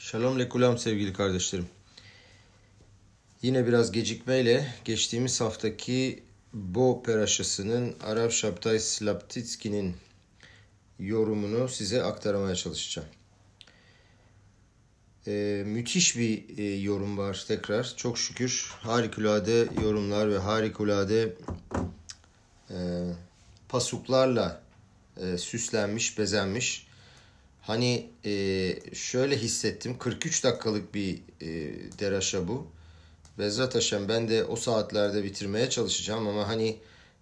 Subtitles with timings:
[0.00, 1.66] Shalom lekulam sevgili kardeşlerim.
[3.42, 9.96] Yine biraz gecikmeyle geçtiğimiz haftaki Bo Peraşası'nın Arap Şaptay Slaptitski'nin
[10.98, 13.08] yorumunu size aktarmaya çalışacağım.
[15.26, 17.94] Ee, müthiş bir e, yorum var tekrar.
[17.96, 21.36] Çok şükür harikulade yorumlar ve harikulade
[22.70, 22.76] e,
[23.68, 24.62] pasuklarla
[25.16, 26.87] e, süslenmiş, bezenmiş
[27.60, 28.32] Hani e,
[28.94, 29.98] şöyle hissettim.
[29.98, 31.48] 43 dakikalık bir e,
[31.98, 32.66] deraşa bu.
[33.38, 36.76] Bezrat Haşem ben de o saatlerde bitirmeye çalışacağım ama hani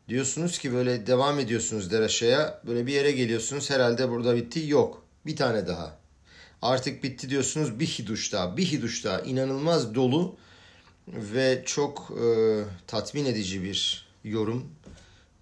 [0.09, 2.63] diyorsunuz ki böyle devam ediyorsunuz deraşaya.
[2.67, 4.65] Böyle bir yere geliyorsunuz herhalde burada bitti.
[4.67, 5.03] Yok.
[5.27, 5.99] Bir tane daha.
[6.63, 8.57] Artık bitti diyorsunuz bir hiduş daha.
[8.57, 9.21] Bir hiduş daha.
[9.21, 10.37] İnanılmaz dolu
[11.09, 12.27] ve çok e,
[12.87, 14.67] tatmin edici bir yorum.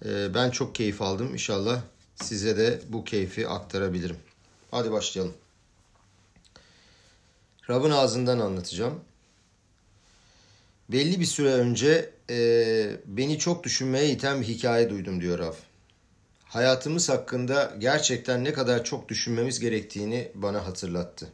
[0.05, 1.33] E, ben çok keyif aldım.
[1.33, 1.81] İnşallah
[2.17, 4.17] size de bu keyfi aktarabilirim.
[4.75, 5.35] Hadi başlayalım.
[7.71, 9.01] Rab'ın ağzından anlatacağım.
[10.89, 12.37] Belli bir süre önce e,
[13.07, 15.53] beni çok düşünmeye iten bir hikaye duydum diyor Rav.
[16.45, 21.29] Hayatımız hakkında gerçekten ne kadar çok düşünmemiz gerektiğini bana hatırlattı.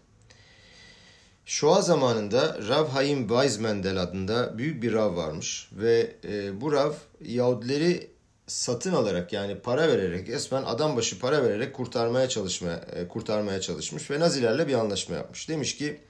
[1.47, 6.93] Şoa zamanında Rav Haim Weizmendel adında büyük bir Rav varmış ve e, bu Rav
[7.25, 8.10] Yahudileri
[8.51, 14.11] satın alarak yani para vererek resmen adam başı para vererek kurtarmaya çalışmaya e, kurtarmaya çalışmış
[14.11, 15.49] ve Nazilerle bir anlaşma yapmış.
[15.49, 16.01] Demiş ki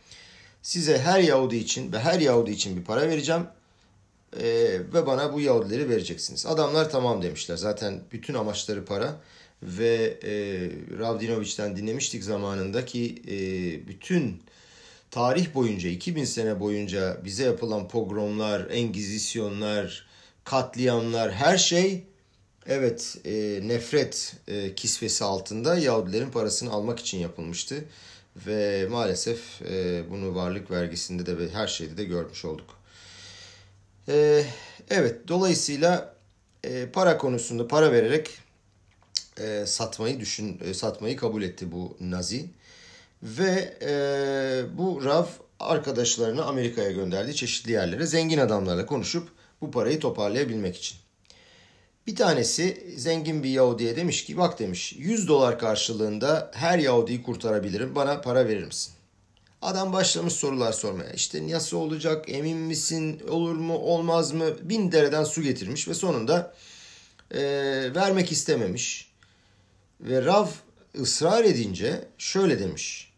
[0.62, 3.47] size her Yahudi için ve her Yahudi için bir para vereceğim
[4.41, 4.44] e,
[4.94, 6.47] ve bana bu Yahudileri vereceksiniz.
[6.47, 7.56] Adamlar tamam demişler.
[7.56, 9.16] Zaten bütün amaçları para
[9.62, 10.32] ve e,
[10.98, 13.38] Ravdinoviç'ten dinlemiştik zamanında ki e,
[13.88, 14.42] bütün
[15.10, 20.06] tarih boyunca 2000 sene boyunca bize yapılan pogromlar, engizisyonlar,
[20.44, 22.04] katliamlar her şey
[22.66, 27.84] Evet, e, nefret e, kisvesi altında Yahudilerin parasını almak için yapılmıştı.
[28.36, 32.77] Ve maalesef e, bunu varlık vergisinde de ve her şeyde de görmüş olduk.
[34.08, 34.44] E,
[34.91, 36.14] evet, dolayısıyla
[36.64, 38.31] e, para konusunda para vererek
[39.41, 42.50] e, satmayı düşün, e, satmayı kabul etti bu Nazi.
[43.22, 43.92] Ve e,
[44.78, 45.27] bu Rav
[45.60, 49.28] arkadaşlarını Amerika'ya gönderdi çeşitli yerlere zengin adamlarla konuşup
[49.60, 51.00] bu parayı toparlayabilmek için.
[52.06, 57.94] Bir tanesi zengin bir Yahudi'ye demiş ki bak demiş 100 dolar karşılığında her Yahudi'yi kurtarabilirim
[57.94, 58.93] bana para verir misin?
[59.62, 61.12] Adam başlamış sorular sormaya.
[61.12, 64.47] İşte nasıl olacak, emin misin, olur mu, olmaz mı?
[64.62, 66.55] Bin dereden su getirmiş ve sonunda
[67.31, 67.41] e,
[67.94, 69.10] vermek istememiş.
[70.00, 70.47] Ve Rav
[71.00, 73.12] ısrar edince şöyle demiş.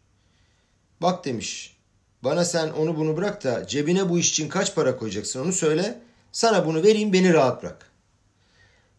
[1.01, 1.77] Bak demiş,
[2.23, 6.01] bana sen onu bunu bırak da cebine bu iş için kaç para koyacaksın onu söyle.
[6.31, 7.92] Sana bunu vereyim beni rahat bırak.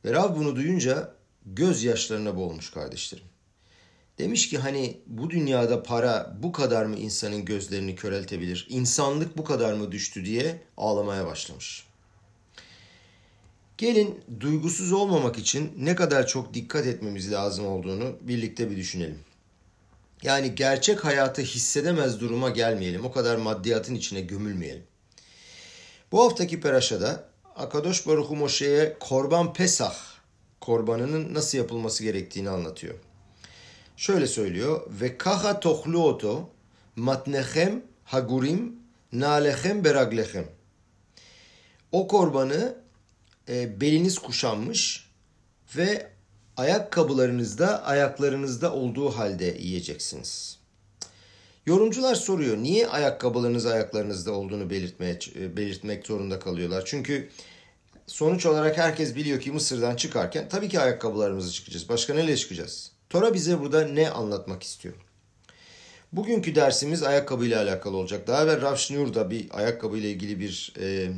[0.05, 1.15] Ve Rav bunu duyunca
[1.47, 3.25] gözyaşlarına boğulmuş kardeşlerim.
[4.19, 8.67] Demiş ki hani bu dünyada para bu kadar mı insanın gözlerini köreltebilir?
[8.69, 11.87] İnsanlık bu kadar mı düştü diye ağlamaya başlamış.
[13.79, 19.19] Gelin duygusuz olmamak için ne kadar çok dikkat etmemiz lazım olduğunu birlikte bir düşünelim.
[20.23, 23.05] Yani gerçek hayatı hissedemez duruma gelmeyelim.
[23.05, 24.85] O kadar maddiyatın içine gömülmeyelim.
[26.13, 29.97] Bu haftaki peraşada Akadosh Baruch Moşe'ye Korban Pesah
[30.61, 32.95] korbanının nasıl yapılması gerektiğini anlatıyor.
[33.97, 34.87] Şöyle söylüyor.
[35.01, 36.51] Ve kaha tohluoto
[36.97, 38.77] matnechem hagurim
[39.13, 40.45] nalechem beraglechem.
[41.93, 42.77] O korbanı
[43.49, 45.11] e, beliniz kuşanmış
[45.77, 46.11] ve
[46.57, 50.59] ayakkabılarınızda ayaklarınızda olduğu halde yiyeceksiniz.
[51.67, 56.83] Yorumcular soruyor niye ayakkabılarınız ayaklarınızda olduğunu belirtmeye e, belirtmek zorunda kalıyorlar.
[56.87, 57.29] Çünkü
[58.07, 61.89] sonuç olarak herkes biliyor ki Mısır'dan çıkarken tabii ki ayakkabılarımızı çıkacağız.
[61.89, 62.91] Başka neyle çıkacağız?
[63.11, 64.95] Tora bize burada ne anlatmak istiyor?
[66.13, 68.27] Bugünkü dersimiz ayakkabı ile alakalı olacak.
[68.27, 71.09] Daha evvel Rav Shnur da bir ayakkabı ile ilgili bir e,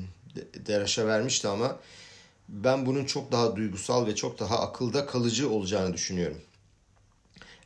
[0.67, 1.77] deraşa vermişti ama
[2.49, 6.39] ben bunun çok daha duygusal ve çok daha akılda kalıcı olacağını düşünüyorum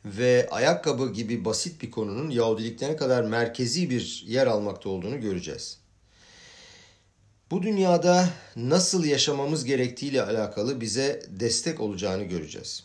[0.05, 5.79] ve ayakkabı gibi basit bir konunun Yahudilikte ne kadar merkezi bir yer almakta olduğunu göreceğiz.
[7.51, 12.85] Bu dünyada nasıl yaşamamız gerektiğiyle alakalı bize destek olacağını göreceğiz.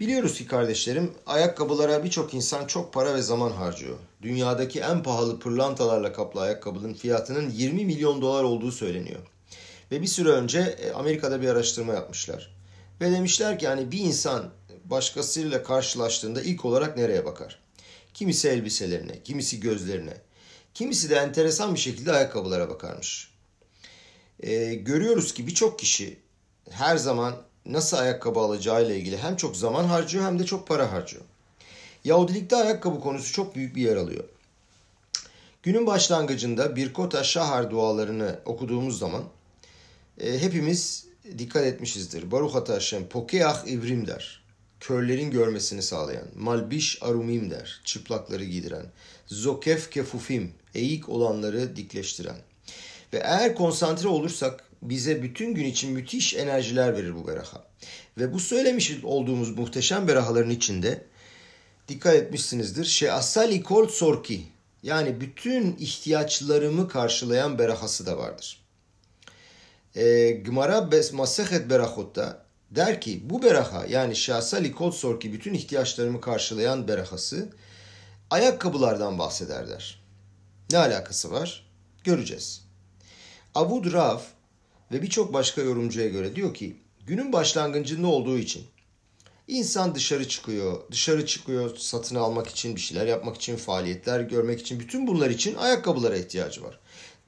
[0.00, 3.98] Biliyoruz ki kardeşlerim ayakkabılara birçok insan çok para ve zaman harcıyor.
[4.22, 9.20] Dünyadaki en pahalı pırlantalarla kaplı ayakkabının fiyatının 20 milyon dolar olduğu söyleniyor.
[9.90, 12.54] Ve bir süre önce e, Amerika'da bir araştırma yapmışlar.
[13.00, 14.50] Ve demişler ki yani bir insan
[14.84, 17.58] başkasıyla karşılaştığında ilk olarak nereye bakar?
[18.14, 20.16] Kimisi elbiselerine, kimisi gözlerine,
[20.74, 23.28] kimisi de enteresan bir şekilde ayakkabılara bakarmış.
[24.40, 26.18] Ee, görüyoruz ki birçok kişi
[26.70, 27.36] her zaman
[27.66, 31.22] nasıl ayakkabı alacağıyla ilgili hem çok zaman harcıyor hem de çok para harcıyor.
[32.04, 34.24] Yahudilikte ayakkabı konusu çok büyük bir yer alıyor.
[35.62, 39.24] Günün başlangıcında Birkota Şahar dualarını okuduğumuz zaman
[40.20, 41.06] e, hepimiz
[41.38, 42.30] dikkat etmişizdir.
[42.30, 44.43] Baruch ata Hashem pokeach ivrim der.
[44.86, 46.28] Körlerin görmesini sağlayan.
[46.34, 47.80] Malbiş arumim der.
[47.84, 48.86] Çıplakları giydiren.
[49.26, 50.52] Zokef kefufim.
[50.74, 52.36] Eğik olanları dikleştiren.
[53.12, 57.64] Ve eğer konsantre olursak bize bütün gün için müthiş enerjiler verir bu beraha.
[58.18, 61.04] Ve bu söylemiş olduğumuz muhteşem berahaların içinde
[61.88, 62.84] dikkat etmişsinizdir.
[62.84, 64.44] Şeasali kol sorki
[64.82, 68.60] yani bütün ihtiyaçlarımı karşılayan berahası da vardır.
[69.94, 72.43] E, Gmara Masehet Berahot'ta
[72.76, 77.48] der ki bu beraha yani şahsali kol sorki bütün ihtiyaçlarımı karşılayan berahası
[78.30, 80.04] ayakkabılardan bahseder der.
[80.70, 81.66] Ne alakası var?
[82.04, 82.64] Göreceğiz.
[83.54, 84.20] Avud Rav
[84.92, 86.76] ve birçok başka yorumcuya göre diyor ki
[87.06, 88.64] günün başlangıcında olduğu için
[89.48, 94.80] insan dışarı çıkıyor, dışarı çıkıyor satın almak için bir şeyler yapmak için, faaliyetler görmek için,
[94.80, 96.78] bütün bunlar için ayakkabılara ihtiyacı var.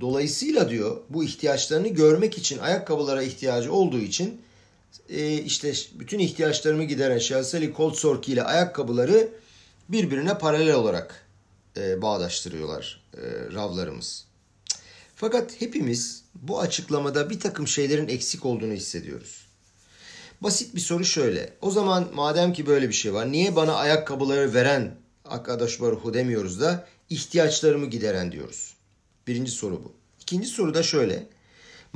[0.00, 4.40] Dolayısıyla diyor bu ihtiyaçlarını görmek için ayakkabılara ihtiyacı olduğu için
[5.08, 9.28] e, işte bütün ihtiyaçlarımı gideren Şahseli Koltsorki ile ayakkabıları
[9.88, 11.26] birbirine paralel olarak
[11.76, 14.24] e, bağdaştırıyorlar e, ravlarımız.
[15.14, 19.46] Fakat hepimiz bu açıklamada bir takım şeylerin eksik olduğunu hissediyoruz.
[20.40, 21.52] Basit bir soru şöyle.
[21.60, 24.94] O zaman madem ki böyle bir şey var niye bana ayakkabıları veren
[25.24, 28.74] arkadaş baruhu demiyoruz da ihtiyaçlarımı gideren diyoruz.
[29.26, 29.92] Birinci soru bu.
[30.20, 31.26] İkinci soru da şöyle.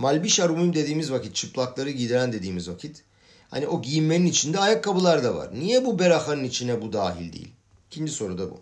[0.00, 3.02] Malbiş arumum dediğimiz vakit, çıplakları giydiren dediğimiz vakit.
[3.50, 5.50] Hani o giyinmenin içinde ayakkabılar da var.
[5.54, 7.48] Niye bu berahanın içine bu dahil değil?
[7.90, 8.60] İkinci soru da bu.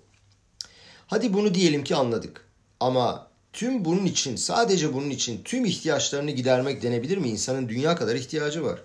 [1.06, 2.44] Hadi bunu diyelim ki anladık.
[2.81, 7.29] Ama tüm bunun için, sadece bunun için tüm ihtiyaçlarını gidermek denebilir mi?
[7.29, 8.82] İnsanın dünya kadar ihtiyacı var.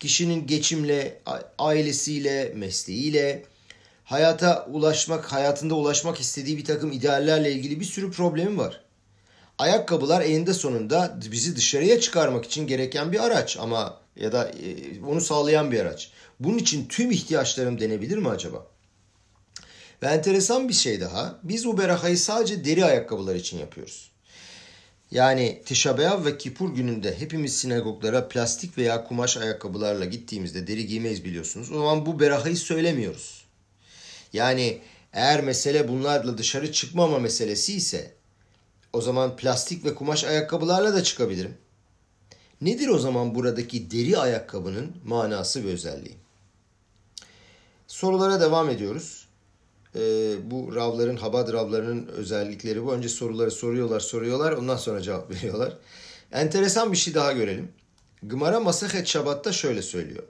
[0.00, 1.20] Kişinin geçimle,
[1.58, 3.42] ailesiyle, mesleğiyle,
[4.04, 8.83] hayata ulaşmak, hayatında ulaşmak istediği bir takım ideallerle ilgili bir sürü problemi var.
[9.58, 15.20] Ayakkabılar eninde sonunda bizi dışarıya çıkarmak için gereken bir araç ama ya da e, onu
[15.20, 16.10] sağlayan bir araç.
[16.40, 18.66] Bunun için tüm ihtiyaçlarım denebilir mi acaba?
[20.02, 21.38] Ve enteresan bir şey daha.
[21.42, 24.10] Biz bu berahayı sadece deri ayakkabılar için yapıyoruz.
[25.10, 31.72] Yani Tişabeyav ve Kipur gününde hepimiz sinagoglara plastik veya kumaş ayakkabılarla gittiğimizde deri giymeyiz biliyorsunuz.
[31.72, 33.44] O zaman bu berahayı söylemiyoruz.
[34.32, 34.78] Yani
[35.12, 38.14] eğer mesele bunlarla dışarı çıkmama meselesi ise
[38.94, 41.54] o zaman plastik ve kumaş ayakkabılarla da çıkabilirim.
[42.60, 46.16] Nedir o zaman buradaki deri ayakkabının manası ve özelliği?
[47.86, 49.28] Sorulara devam ediyoruz.
[49.96, 52.92] Ee, bu ravların, habad ravlarının özellikleri bu.
[52.92, 54.52] Önce soruları soruyorlar, soruyorlar.
[54.52, 55.76] Ondan sonra cevap veriyorlar.
[56.32, 57.68] Enteresan bir şey daha görelim.
[58.22, 60.22] Gımara Masahet Şabat'ta şöyle söylüyor.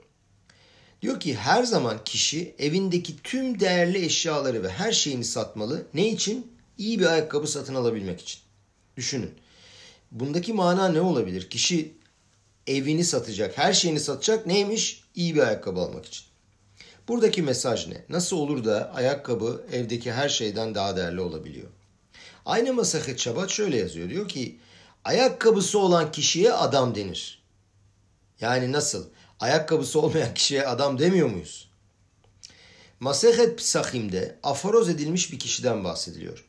[1.01, 5.85] Diyor ki her zaman kişi evindeki tüm değerli eşyaları ve her şeyini satmalı.
[5.93, 6.51] Ne için?
[6.77, 8.44] İyi bir ayakkabı satın alabilmek için.
[8.97, 9.31] Düşünün.
[10.11, 11.49] Bundaki mana ne olabilir?
[11.49, 11.93] Kişi
[12.67, 14.45] evini satacak, her şeyini satacak.
[14.45, 15.03] Neymiş?
[15.15, 16.25] İyi bir ayakkabı almak için.
[17.07, 18.05] Buradaki mesaj ne?
[18.09, 21.67] Nasıl olur da ayakkabı evdeki her şeyden daha değerli olabiliyor?
[22.45, 24.09] Aynı Masahet Şabat şöyle yazıyor.
[24.09, 24.59] Diyor ki
[25.03, 27.43] ayakkabısı olan kişiye adam denir.
[28.41, 29.05] Yani nasıl?
[29.39, 31.69] Ayakkabısı olmayan kişiye adam demiyor muyuz?
[32.99, 36.44] Masehet Psachim'de aforoz edilmiş bir kişiden bahsediliyor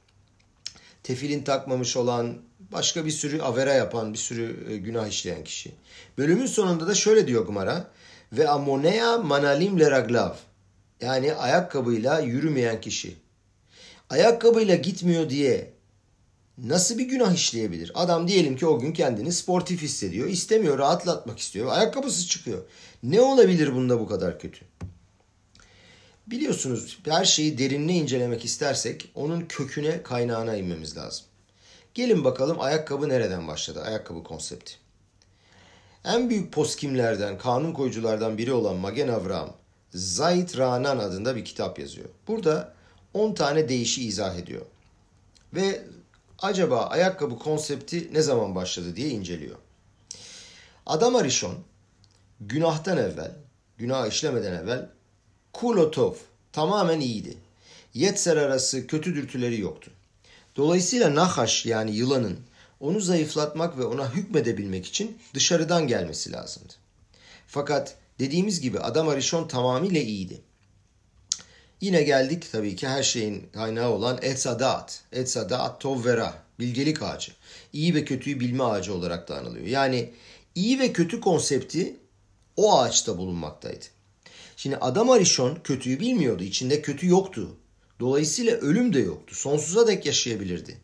[1.06, 2.34] tefilin takmamış olan,
[2.72, 5.72] başka bir sürü avera yapan, bir sürü e, günah işleyen kişi.
[6.18, 7.90] Bölümün sonunda da şöyle diyor Gumara.
[8.32, 10.34] Ve amonea manalim leraglav.
[11.00, 13.16] Yani ayakkabıyla yürümeyen kişi.
[14.10, 15.72] Ayakkabıyla gitmiyor diye
[16.58, 17.92] nasıl bir günah işleyebilir?
[17.94, 20.28] Adam diyelim ki o gün kendini sportif hissediyor.
[20.28, 21.72] istemiyor, rahatlatmak istiyor.
[21.72, 22.62] Ayakkabısız çıkıyor.
[23.02, 24.65] Ne olabilir bunda bu kadar kötü?
[26.26, 31.26] Biliyorsunuz her şeyi derinine incelemek istersek onun köküne kaynağına inmemiz lazım.
[31.94, 33.82] Gelin bakalım ayakkabı nereden başladı?
[33.82, 34.74] Ayakkabı konsepti.
[36.04, 39.52] En büyük poskimlerden, kanun koyuculardan biri olan Magen Avram,
[39.94, 42.08] Zayit Ranan adında bir kitap yazıyor.
[42.28, 42.74] Burada
[43.14, 44.66] 10 tane değişi izah ediyor.
[45.54, 45.84] Ve
[46.38, 49.56] acaba ayakkabı konsepti ne zaman başladı diye inceliyor.
[50.86, 51.54] Adam Arishon
[52.40, 53.32] günahtan evvel,
[53.78, 54.88] günah işlemeden evvel
[55.56, 56.14] Kulotov
[56.52, 57.36] tamamen iyiydi.
[57.94, 59.90] Yetser arası kötü dürtüleri yoktu.
[60.56, 62.38] Dolayısıyla Nahaş yani yılanın
[62.80, 66.72] onu zayıflatmak ve ona hükmedebilmek için dışarıdan gelmesi lazımdı.
[67.46, 70.40] Fakat dediğimiz gibi adam Arishon tamamıyla iyiydi.
[71.80, 75.02] Yine geldik tabii ki her şeyin kaynağı olan Etzadat.
[75.12, 77.32] Etzadat Tovvera, bilgelik ağacı.
[77.72, 79.66] İyi ve kötüyü bilme ağacı olarak da anılıyor.
[79.66, 80.10] Yani
[80.54, 81.96] iyi ve kötü konsepti
[82.56, 83.95] o ağaçta bulunmaktaydı.
[84.56, 86.42] Şimdi adam Arishon kötüyü bilmiyordu.
[86.42, 87.56] İçinde kötü yoktu.
[88.00, 89.34] Dolayısıyla ölüm de yoktu.
[89.34, 90.76] Sonsuza dek yaşayabilirdi.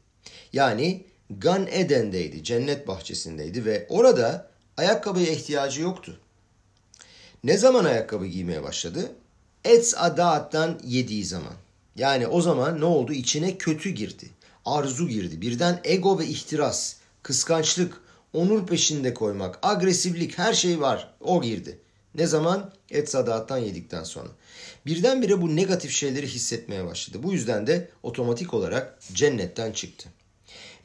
[0.52, 6.20] Yani Gan Eden'deydi, cennet bahçesindeydi ve orada ayakkabıya ihtiyacı yoktu.
[7.44, 9.12] Ne zaman ayakkabı giymeye başladı?
[9.64, 11.54] Etz Adaat'tan yediği zaman.
[11.96, 13.12] Yani o zaman ne oldu?
[13.12, 14.30] İçine kötü girdi.
[14.64, 15.40] Arzu girdi.
[15.40, 18.00] Birden ego ve ihtiras, kıskançlık,
[18.32, 21.14] onur peşinde koymak, agresiflik her şey var.
[21.20, 21.78] O girdi.
[22.14, 22.72] Ne zaman?
[22.90, 24.28] Et sadattan yedikten sonra.
[24.86, 27.18] Birdenbire bu negatif şeyleri hissetmeye başladı.
[27.22, 30.08] Bu yüzden de otomatik olarak cennetten çıktı.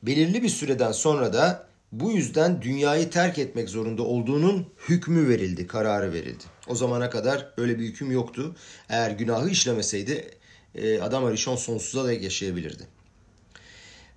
[0.03, 6.13] Belirli bir süreden sonra da bu yüzden dünyayı terk etmek zorunda olduğunun hükmü verildi, kararı
[6.13, 6.43] verildi.
[6.67, 8.55] O zamana kadar öyle bir hüküm yoktu.
[8.89, 10.31] Eğer günahı işlemeseydi
[10.75, 12.83] e, adam Arishon sonsuza da yaşayabilirdi.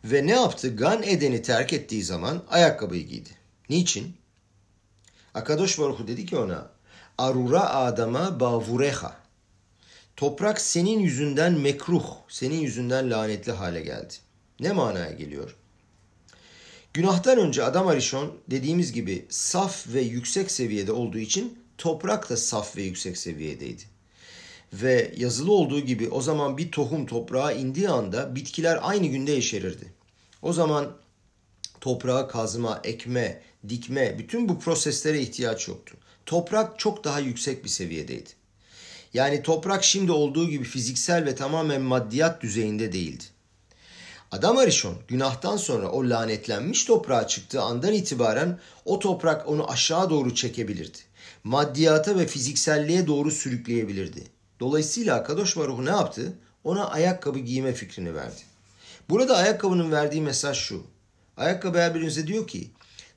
[0.05, 0.76] Ve ne yaptı?
[0.76, 3.31] Gan Eden'i terk ettiği zaman ayakkabıyı giydi.
[3.69, 4.17] Niçin?
[5.35, 6.71] Akadosh Baruch dedi ki ona
[7.21, 9.17] Arura adama bavureha.
[10.17, 14.15] Toprak senin yüzünden mekruh, senin yüzünden lanetli hale geldi.
[14.61, 15.57] Ne manaya geliyor?
[16.95, 22.77] Günahtan önce Adam Arishon dediğimiz gibi saf ve yüksek seviyede olduğu için toprak da saf
[22.77, 23.83] ve yüksek seviyedeydi.
[24.73, 29.93] Ve yazılı olduğu gibi o zaman bir tohum toprağa indiği anda bitkiler aynı günde yeşerirdi.
[30.43, 30.97] O zaman
[31.81, 35.97] toprağa kazma, ekme, dikme bütün bu proseslere ihtiyaç yoktu.
[36.27, 38.31] Toprak çok daha yüksek bir seviyedeydi.
[39.15, 43.25] Yani toprak şimdi olduğu gibi fiziksel ve tamamen maddiyat düzeyinde değildi.
[44.33, 50.35] Adam Arishon günahtan sonra o lanetlenmiş toprağa çıktığı andan itibaren o toprak onu aşağı doğru
[50.35, 50.99] çekebilirdi.
[51.45, 54.25] Maddiyata ve fizikselliğe doğru sürükleyebilirdi.
[54.61, 56.33] Dolayısıyla Kadosh Baruch ne yaptı?
[56.65, 58.41] Ona ayakkabı giyme fikrini verdi.
[59.11, 60.83] Burada ayakkabının verdiği mesaj şu.
[61.37, 62.71] Ayakkabı her birinize diyor ki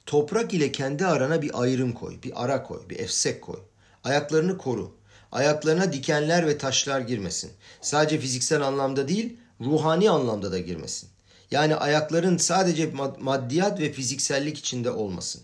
[0.05, 3.59] toprak ile kendi arana bir ayrım koy, bir ara koy, bir efsek koy.
[4.03, 4.95] Ayaklarını koru.
[5.31, 7.51] Ayaklarına dikenler ve taşlar girmesin.
[7.81, 11.09] Sadece fiziksel anlamda değil, ruhani anlamda da girmesin.
[11.51, 15.41] Yani ayakların sadece maddiyat ve fiziksellik içinde olmasın.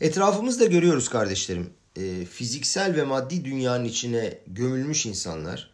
[0.00, 1.70] Etrafımızda görüyoruz kardeşlerim.
[1.96, 5.70] E, fiziksel ve maddi dünyanın içine gömülmüş insanlar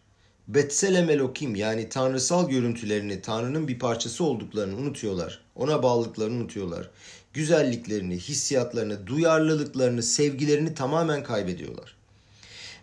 [0.49, 5.41] Betselem Elokim yani tanrısal görüntülerini, Tanrı'nın bir parçası olduklarını unutuyorlar.
[5.55, 6.91] Ona bağlılıklarını unutuyorlar.
[7.37, 11.97] Güzelliklerini, hissiyatlarını, duyarlılıklarını, sevgilerini tamamen kaybediyorlar.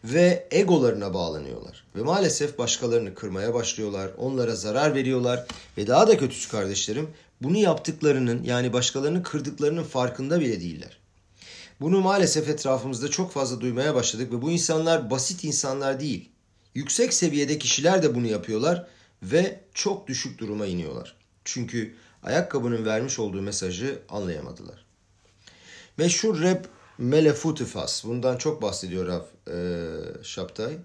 [0.04, 1.84] Ve egolarına bağlanıyorlar.
[1.96, 4.12] Ve maalesef başkalarını kırmaya başlıyorlar.
[4.18, 5.46] Onlara zarar veriyorlar.
[5.78, 7.10] Ve daha da kötüsü kardeşlerim
[7.42, 10.98] bunu yaptıklarının yani başkalarını kırdıklarının farkında bile değiller.
[11.82, 16.30] Bunu maalesef etrafımızda çok fazla duymaya başladık ve bu insanlar basit insanlar değil.
[16.76, 18.88] Yüksek seviyede kişiler de bunu yapıyorlar
[19.24, 21.16] ve çok düşük duruma iniyorlar.
[21.46, 24.86] Çünkü ayakkabının vermiş olduğu mesajı anlayamadılar.
[25.98, 28.04] Meşhur rap Melefutifas.
[28.04, 30.78] Bundan çok bahsediyor Rav e, Şaptay.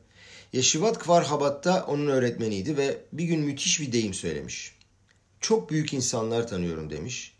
[0.53, 4.75] Yeşivat Kvar Habat'ta onun öğretmeniydi ve bir gün müthiş bir deyim söylemiş.
[5.41, 7.35] Çok büyük insanlar tanıyorum demiş.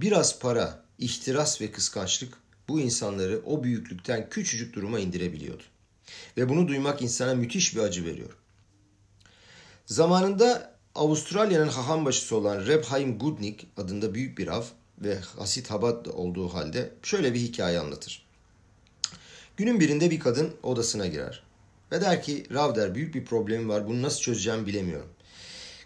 [0.00, 2.34] Biraz para, ihtiras ve kıskançlık
[2.68, 5.62] bu insanları o büyüklükten küçücük duruma indirebiliyordu.
[6.36, 8.30] Ve bunu duymak insana müthiş bir acı veriyor.
[9.86, 14.62] Zamanında Avustralya'nın haham başısı olan Reb Haim Gudnik adında büyük bir av
[14.98, 18.26] ve Hasit Habat olduğu halde şöyle bir hikaye anlatır.
[19.56, 21.42] Günün birinde bir kadın odasına girer
[21.92, 25.08] ve der ki Rav der büyük bir problemim var bunu nasıl çözeceğim bilemiyorum.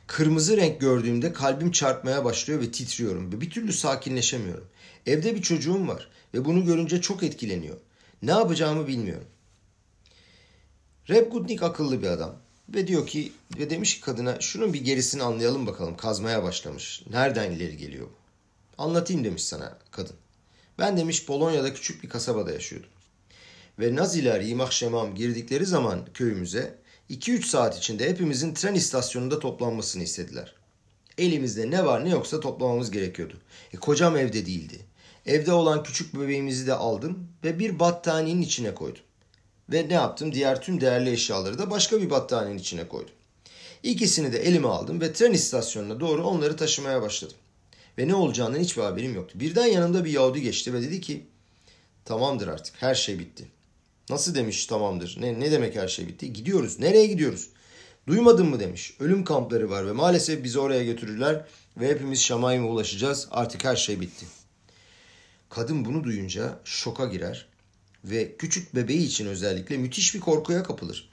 [0.06, 4.66] Kırmızı renk gördüğümde kalbim çarpmaya başlıyor ve titriyorum ve bir türlü sakinleşemiyorum.
[5.06, 7.76] Evde bir çocuğum var ve bunu görünce çok etkileniyor.
[8.22, 9.28] Ne yapacağımı bilmiyorum.
[11.08, 12.43] Reb Gudnik akıllı bir adam.
[12.68, 15.96] Ve diyor ki ve demiş ki kadına şunun bir gerisini anlayalım bakalım.
[15.96, 17.02] Kazmaya başlamış.
[17.10, 18.12] Nereden ileri geliyor bu?
[18.82, 20.16] Anlatayım demiş sana kadın.
[20.78, 22.90] Ben demiş Polonya'da küçük bir kasabada yaşıyordum.
[23.78, 26.78] Ve Naziler Yimah Şemam girdikleri zaman köyümüze
[27.10, 30.54] 2-3 saat içinde hepimizin tren istasyonunda toplanmasını istediler.
[31.18, 33.34] Elimizde ne var ne yoksa toplamamız gerekiyordu.
[33.72, 34.78] E, kocam evde değildi.
[35.26, 39.02] Evde olan küçük bebeğimizi de aldım ve bir battaniyenin içine koydum.
[39.72, 40.32] Ve ne yaptım?
[40.32, 43.14] Diğer tüm değerli eşyaları da başka bir battaniyenin içine koydum.
[43.82, 47.36] İkisini de elime aldım ve tren istasyonuna doğru onları taşımaya başladım.
[47.98, 49.40] Ve ne olacağından hiçbir haberim yoktu.
[49.40, 51.26] Birden yanımda bir Yahudi geçti ve dedi ki
[52.04, 53.44] tamamdır artık her şey bitti.
[54.10, 55.16] Nasıl demiş tamamdır?
[55.20, 56.32] Ne, ne demek her şey bitti?
[56.32, 56.80] Gidiyoruz.
[56.80, 57.48] Nereye gidiyoruz?
[58.06, 58.96] Duymadın mı demiş.
[59.00, 61.44] Ölüm kampları var ve maalesef bizi oraya götürürler
[61.76, 63.28] ve hepimiz Şamayim'e ulaşacağız.
[63.30, 64.26] Artık her şey bitti.
[65.50, 67.46] Kadın bunu duyunca şoka girer
[68.04, 71.10] ve küçük bebeği için özellikle müthiş bir korkuya kapılır.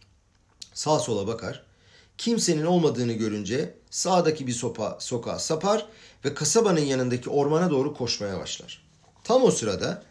[0.74, 1.64] Sağ sola bakar.
[2.18, 5.88] Kimsenin olmadığını görünce sağdaki bir sopa, sokağa sapar
[6.26, 8.84] ve kasabanın yanındaki ormana doğru koşmaya başlar.
[9.24, 10.04] Tam o sırada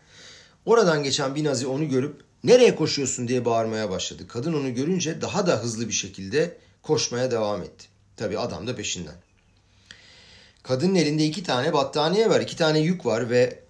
[0.67, 4.29] oradan geçen bir nazi onu görüp nereye koşuyorsun diye bağırmaya başladı.
[4.29, 7.87] Kadın onu görünce daha da hızlı bir şekilde koşmaya devam etti.
[8.17, 9.15] Tabi adam da peşinden.
[10.63, 13.63] Kadının elinde iki tane battaniye var, iki tane yük var ve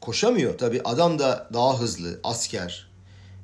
[0.00, 0.58] koşamıyor.
[0.58, 2.88] Tabi adam da daha hızlı, asker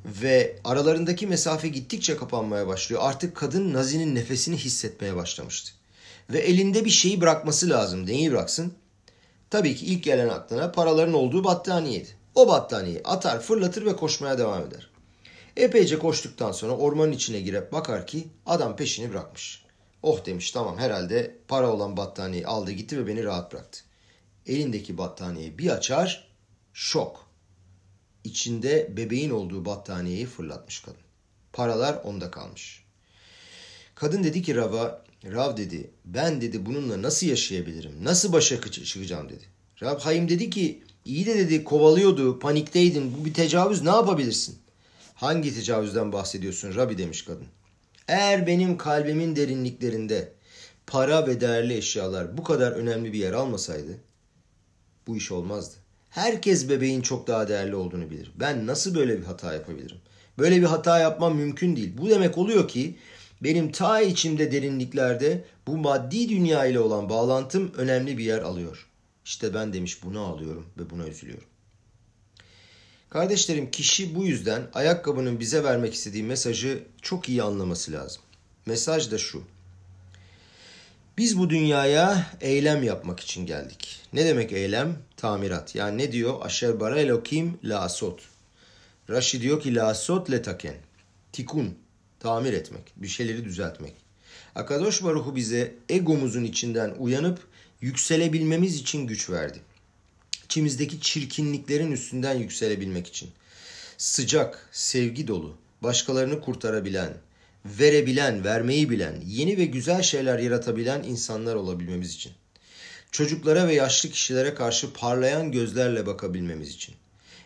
[0.05, 3.03] ve aralarındaki mesafe gittikçe kapanmaya başlıyor.
[3.05, 5.73] Artık kadın Nazi'nin nefesini hissetmeye başlamıştı.
[6.31, 8.07] Ve elinde bir şeyi bırakması lazım.
[8.07, 8.75] Neyi bıraksın?
[9.51, 12.09] Tabii ki ilk gelen aklına paraların olduğu battaniyeydi.
[12.35, 14.91] O battaniyeyi atar, fırlatır ve koşmaya devam eder.
[15.57, 19.65] Epeyce koştuktan sonra ormanın içine girip bakar ki adam peşini bırakmış.
[20.03, 23.81] Oh demiş tamam herhalde para olan battaniyeyi aldı gitti ve beni rahat bıraktı.
[24.47, 26.32] Elindeki battaniyeyi bir açar,
[26.73, 27.27] şok.
[28.25, 31.01] İçinde bebeğin olduğu battaniyeyi fırlatmış kadın.
[31.53, 32.85] Paralar onda kalmış.
[33.95, 38.05] Kadın dedi ki Rav'a, Rav dedi ben dedi bununla nasıl yaşayabilirim?
[38.05, 39.45] Nasıl başa çıkacağım dedi.
[39.83, 43.15] Rav Hayim dedi ki iyi de dedi kovalıyordu, panikteydin.
[43.19, 44.59] Bu bir tecavüz ne yapabilirsin?
[45.15, 47.47] Hangi tecavüzden bahsediyorsun Rabbi demiş kadın.
[48.09, 50.33] Eğer benim kalbimin derinliklerinde
[50.87, 53.99] para ve değerli eşyalar bu kadar önemli bir yer almasaydı
[55.07, 55.82] bu iş olmazdı.
[56.13, 58.33] Herkes bebeğin çok daha değerli olduğunu bilir.
[58.37, 59.97] Ben nasıl böyle bir hata yapabilirim?
[60.39, 61.93] Böyle bir hata yapmam mümkün değil.
[61.99, 62.97] Bu demek oluyor ki
[63.43, 68.87] benim ta içimde derinliklerde bu maddi dünya ile olan bağlantım önemli bir yer alıyor.
[69.25, 71.49] İşte ben demiş bunu alıyorum ve buna üzülüyorum.
[73.11, 78.23] Kardeşlerim kişi bu yüzden ayakkabının bize vermek istediği mesajı çok iyi anlaması lazım.
[78.67, 79.43] Mesaj da şu.
[81.19, 84.01] Biz bu dünyaya eylem yapmak için geldik.
[84.13, 84.97] Ne demek eylem?
[85.23, 85.75] Tamirat.
[85.75, 86.39] Yani ne diyor?
[86.43, 88.21] Aşer bara elokim la asot.
[89.11, 90.75] Rashi diyor ki la asot le taken.
[91.33, 91.75] Tikun.
[92.21, 92.93] Tamir etmek.
[92.97, 93.95] Bir şeyleri düzeltmek.
[94.55, 97.39] Akadosh Baruhu bize egomuzun içinden uyanıp
[97.81, 99.59] yükselebilmemiz için güç verdi
[100.53, 103.31] içimizdeki çirkinliklerin üstünden yükselebilmek için.
[103.99, 107.15] Sıcak, sevgi dolu, başkalarını kurtarabilen,
[107.65, 112.33] verebilen, vermeyi bilen, yeni ve güzel şeyler yaratabilen insanlar olabilmemiz için.
[113.13, 116.95] Çocuklara ve yaşlı kişilere karşı parlayan gözlerle bakabilmemiz için.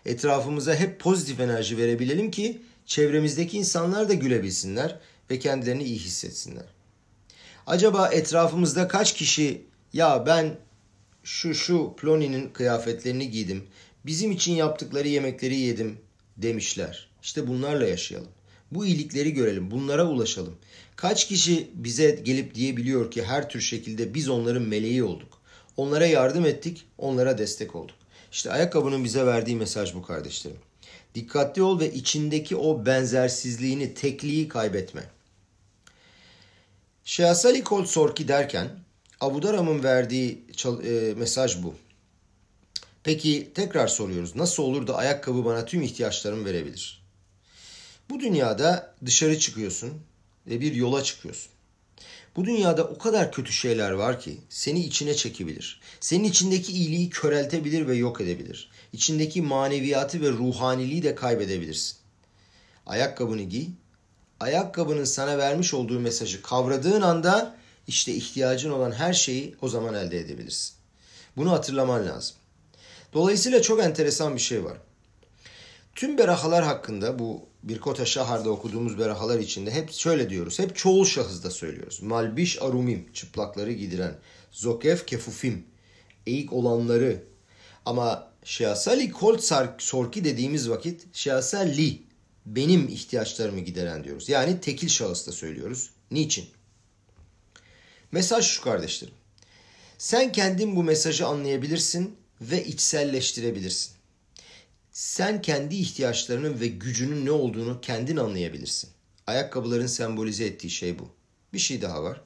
[0.04, 4.98] Etrafımıza hep pozitif enerji verebilelim ki çevremizdeki insanlar da gülebilsinler
[5.30, 6.64] ve kendilerini iyi hissetsinler.
[7.66, 9.62] Acaba etrafımızda kaç kişi
[9.92, 10.58] ya ben
[11.24, 13.64] şu şu Plony'nin kıyafetlerini giydim.
[14.06, 15.98] Bizim için yaptıkları yemekleri yedim
[16.36, 17.08] demişler.
[17.22, 18.30] İşte bunlarla yaşayalım.
[18.70, 20.56] Bu iyilikleri görelim, bunlara ulaşalım.
[20.96, 25.35] Kaç kişi bize gelip diyebiliyor ki her tür şekilde biz onların meleği olduk.
[25.76, 27.96] Onlara yardım ettik, onlara destek olduk.
[28.32, 30.58] İşte ayakkabının bize verdiği mesaj bu kardeşlerim.
[31.14, 35.02] Dikkatli ol ve içindeki o benzersizliğini, tekliği kaybetme.
[37.04, 38.68] Şehasali Kol Sorki derken
[39.20, 40.44] Abudaram'ın verdiği
[40.84, 41.74] e, mesaj bu.
[43.04, 44.36] Peki tekrar soruyoruz.
[44.36, 47.02] Nasıl olur da ayakkabı bana tüm ihtiyaçlarımı verebilir?
[48.10, 49.92] Bu dünyada dışarı çıkıyorsun
[50.46, 51.55] ve bir yola çıkıyorsun.
[52.36, 55.80] Bu dünyada o kadar kötü şeyler var ki seni içine çekebilir.
[56.00, 58.70] Senin içindeki iyiliği köreltebilir ve yok edebilir.
[58.92, 61.96] İçindeki maneviyatı ve ruhaniliği de kaybedebilirsin.
[62.86, 63.66] Ayakkabını giy.
[64.40, 70.18] Ayakkabının sana vermiş olduğu mesajı kavradığın anda işte ihtiyacın olan her şeyi o zaman elde
[70.18, 70.74] edebilirsin.
[71.36, 72.36] Bunu hatırlaman lazım.
[73.12, 74.78] Dolayısıyla çok enteresan bir şey var.
[75.96, 80.58] Tüm berahalar hakkında bu Birkota Şahar'da okuduğumuz berahalar içinde hep şöyle diyoruz.
[80.58, 82.02] Hep çoğul şahızda söylüyoruz.
[82.02, 84.14] Malbiş arumim, çıplakları gidiren.
[84.52, 85.64] Zokef kefufim,
[86.26, 87.24] eğik olanları.
[87.86, 89.38] Ama şeasali kol
[89.78, 92.02] sorki dediğimiz vakit şeasali,
[92.46, 94.28] benim ihtiyaçlarımı gideren diyoruz.
[94.28, 95.90] Yani tekil şahısta söylüyoruz.
[96.10, 96.46] Niçin?
[98.12, 99.14] Mesaj şu kardeşlerim.
[99.98, 103.95] Sen kendin bu mesajı anlayabilirsin ve içselleştirebilirsin.
[104.96, 108.90] Sen kendi ihtiyaçlarının ve gücünün ne olduğunu kendin anlayabilirsin.
[109.26, 111.08] Ayakkabıların sembolize ettiği şey bu.
[111.52, 112.20] Bir şey daha var.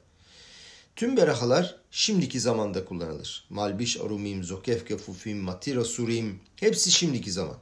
[0.97, 3.47] Tüm berahalar şimdiki zamanda kullanılır.
[3.51, 7.57] Malbiş arumim, zokefke fufim, matira surim hepsi şimdiki zaman.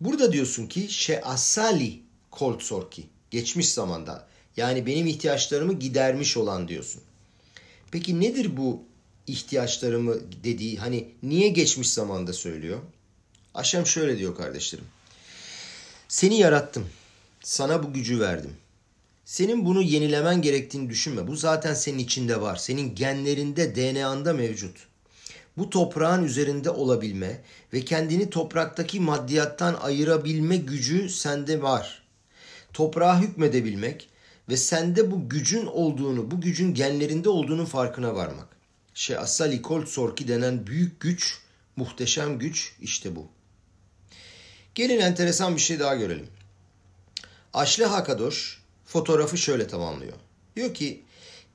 [0.00, 7.02] Burada diyorsun ki şeasali kolt sorki geçmiş zamanda yani benim ihtiyaçlarımı gidermiş olan diyorsun.
[7.90, 8.82] Peki nedir bu
[9.26, 12.80] ihtiyaçlarımı dediği hani niye geçmiş zamanda söylüyor?
[13.54, 14.84] Aşem şöyle diyor kardeşlerim.
[16.08, 16.88] Seni yarattım.
[17.42, 18.56] Sana bu gücü verdim.
[19.24, 21.26] Senin bunu yenilemen gerektiğini düşünme.
[21.26, 22.56] Bu zaten senin içinde var.
[22.56, 24.76] Senin genlerinde, DNA'nda mevcut.
[25.56, 27.40] Bu toprağın üzerinde olabilme
[27.72, 32.02] ve kendini topraktaki maddiyattan ayırabilme gücü sende var.
[32.72, 34.10] Toprağa hükmedebilmek,
[34.50, 38.48] ve sende bu gücün olduğunu, bu gücün genlerinde olduğunun farkına varmak.
[38.94, 41.38] Şey Asali Kolt Sorki denen büyük güç,
[41.76, 43.28] muhteşem güç işte bu.
[44.80, 46.28] Gelin enteresan bir şey daha görelim.
[47.54, 50.12] Aşle Hakadoş fotoğrafı şöyle tamamlıyor.
[50.56, 51.02] Diyor ki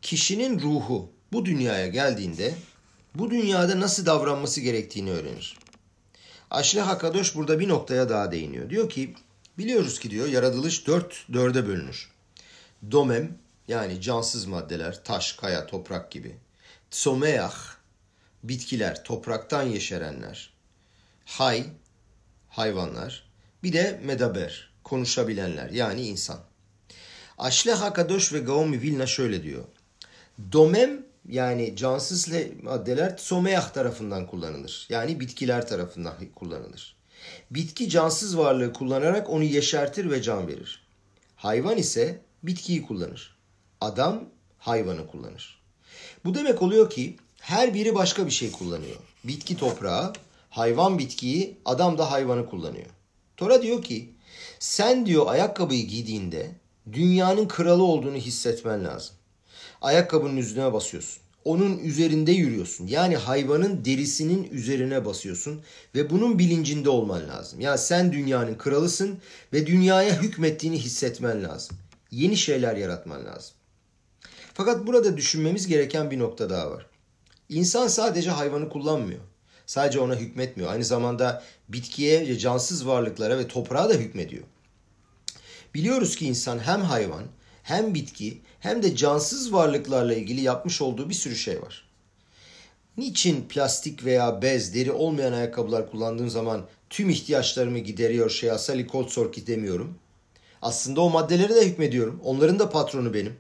[0.02, 2.54] kişinin ruhu bu dünyaya geldiğinde
[3.16, 5.58] bu dünyada nasıl davranması gerektiğini öğrenir.
[6.52, 8.70] Aşre Hakadoş burada bir noktaya daha değiniyor.
[8.70, 9.16] Diyor ki
[9.58, 12.12] biliyoruz ki diyor yaratılış dört dörde bölünür.
[12.92, 16.36] Domem yani cansız maddeler, taş, kaya, toprak gibi.
[16.92, 17.56] Tsomeach,
[18.44, 20.54] bitkiler, topraktan yeşerenler.
[21.26, 21.66] Hay,
[22.58, 23.24] hayvanlar.
[23.64, 26.40] Bir de medaber, konuşabilenler yani insan.
[27.38, 29.64] Aşle Hakadosh ve Gaomi Vilna şöyle diyor.
[30.52, 32.30] Domem yani cansız
[32.64, 34.88] maddeler tsomeach tarafından kullanılır.
[34.90, 36.96] Yani bitkiler tarafından kullanılır.
[37.52, 40.86] Bitki cansız varlığı kullanarak onu yeşertir ve can verir.
[41.36, 43.36] Hayvan ise bitkiyi kullanır.
[43.82, 44.24] Adam
[44.58, 45.62] hayvanı kullanır.
[46.26, 48.96] Bu demek oluyor ki her biri başka bir şey kullanıyor.
[49.24, 50.14] Bitki toprağı,
[50.56, 52.86] hayvan bitkiyi, adam da hayvanı kullanıyor.
[53.38, 54.14] Tora diyor ki
[54.60, 56.52] sen diyor ayakkabıyı giydiğinde
[56.94, 59.16] dünyanın kralı olduğunu hissetmen lazım.
[59.82, 61.22] Ayakkabının üzerine basıyorsun.
[61.46, 62.88] Onun üzerinde yürüyorsun.
[62.88, 65.62] Yani hayvanın derisinin üzerine basıyorsun
[65.96, 67.62] ve bunun bilincinde olman lazım.
[67.62, 69.20] Yani sen dünyanın kralısın
[69.54, 71.78] ve dünyaya hükmettiğini hissetmen lazım.
[72.12, 73.56] Yeni şeyler yaratman lazım.
[74.54, 76.86] Fakat burada düşünmemiz gereken bir nokta daha var.
[77.50, 79.22] İnsan sadece hayvanı kullanmıyor.
[79.66, 80.72] Sadece ona hükmetmiyor.
[80.72, 84.44] Aynı zamanda bitkiye ve cansız varlıklara ve toprağa da hükmediyor.
[85.74, 87.24] Biliyoruz ki insan hem hayvan
[87.64, 91.86] hem bitki hem de cansız varlıklarla ilgili yapmış olduğu bir sürü şey var.
[92.98, 99.48] Niçin plastik veya bez, deri olmayan ayakkabılar kullandığım zaman tüm ihtiyaçlarımı gideriyor şey asali koltsorki
[99.48, 99.98] demiyorum.
[100.62, 102.22] Aslında o maddelere de hükmediyorum.
[102.24, 103.34] Onların da patronu benim.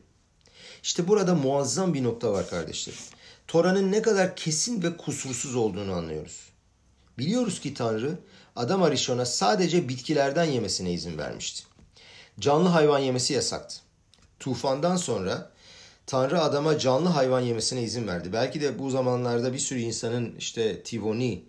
[0.83, 2.99] İşte burada muazzam bir nokta var kardeşlerim.
[3.47, 6.49] Tora'nın ne kadar kesin ve kusursuz olduğunu anlıyoruz.
[7.17, 8.19] Biliyoruz ki Tanrı
[8.55, 11.63] Adam Arishon'a sadece bitkilerden yemesine izin vermişti.
[12.39, 13.75] Canlı hayvan yemesi yasaktı.
[14.39, 15.51] Tufandan sonra
[16.05, 18.33] Tanrı adama canlı hayvan yemesine izin verdi.
[18.33, 21.43] Belki de bu zamanlarda bir sürü insanın işte tivoni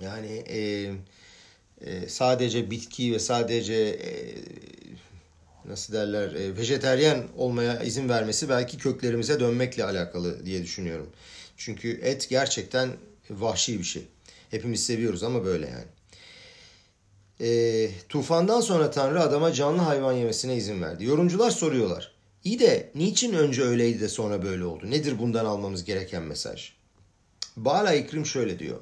[0.00, 0.92] yani e,
[1.80, 4.34] e, sadece bitki ve sadece e,
[5.68, 11.10] nasıl derler e, vejeteryen olmaya izin vermesi belki köklerimize dönmekle alakalı diye düşünüyorum.
[11.56, 12.90] Çünkü et gerçekten
[13.30, 14.04] vahşi bir şey.
[14.50, 15.86] Hepimiz seviyoruz ama böyle yani.
[17.40, 21.04] E, tufandan sonra Tanrı adama canlı hayvan yemesine izin verdi.
[21.04, 22.12] Yorumcular soruyorlar.
[22.44, 24.90] İyi de niçin önce öyleydi de sonra böyle oldu?
[24.90, 26.72] Nedir bundan almamız gereken mesaj?
[27.56, 28.80] Bala İkrim şöyle diyor.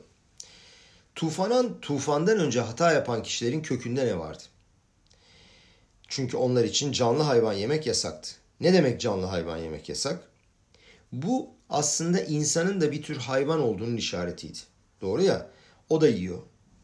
[1.14, 4.42] Tufanan, tufandan önce hata yapan kişilerin kökünde ne vardı?
[6.08, 8.30] Çünkü onlar için canlı hayvan yemek yasaktı.
[8.60, 10.28] Ne demek canlı hayvan yemek yasak?
[11.12, 14.58] Bu aslında insanın da bir tür hayvan olduğunun işaretiydi.
[15.00, 15.50] Doğru ya.
[15.88, 16.38] O da yiyor.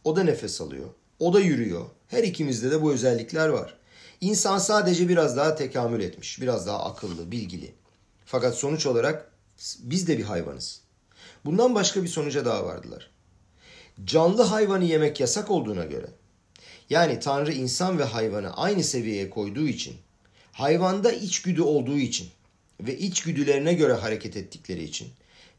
[0.05, 0.89] O da nefes alıyor.
[1.19, 1.87] O da yürüyor.
[2.09, 3.77] Her ikimizde de bu özellikler var.
[4.21, 6.41] İnsan sadece biraz daha tekamül etmiş.
[6.41, 7.75] Biraz daha akıllı, bilgili.
[8.25, 9.33] Fakat sonuç olarak
[9.79, 10.81] biz de bir hayvanız.
[11.45, 13.11] Bundan başka bir sonuca daha vardılar.
[14.05, 16.07] Canlı hayvanı yemek yasak olduğuna göre
[16.91, 19.95] yani Tanrı insan ve hayvanı aynı seviyeye koyduğu için,
[20.53, 22.29] hayvanda içgüdü olduğu için
[22.81, 25.09] ve içgüdülerine göre hareket ettikleri için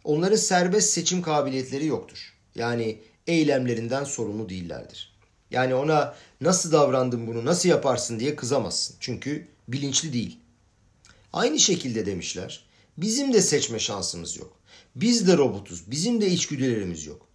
[0.04, 2.34] onların serbest seçim kabiliyetleri yoktur.
[2.56, 5.12] Yani eylemlerinden sorumlu değillerdir.
[5.52, 8.96] Yani ona nasıl davrandın bunu nasıl yaparsın diye kızamazsın.
[9.00, 10.38] Çünkü bilinçli değil.
[11.34, 12.64] Aynı şekilde demişler.
[12.98, 14.58] Bizim de seçme şansımız yok.
[14.96, 15.92] Biz de robotuz.
[15.92, 17.28] Bizim de içgüdülerimiz yok.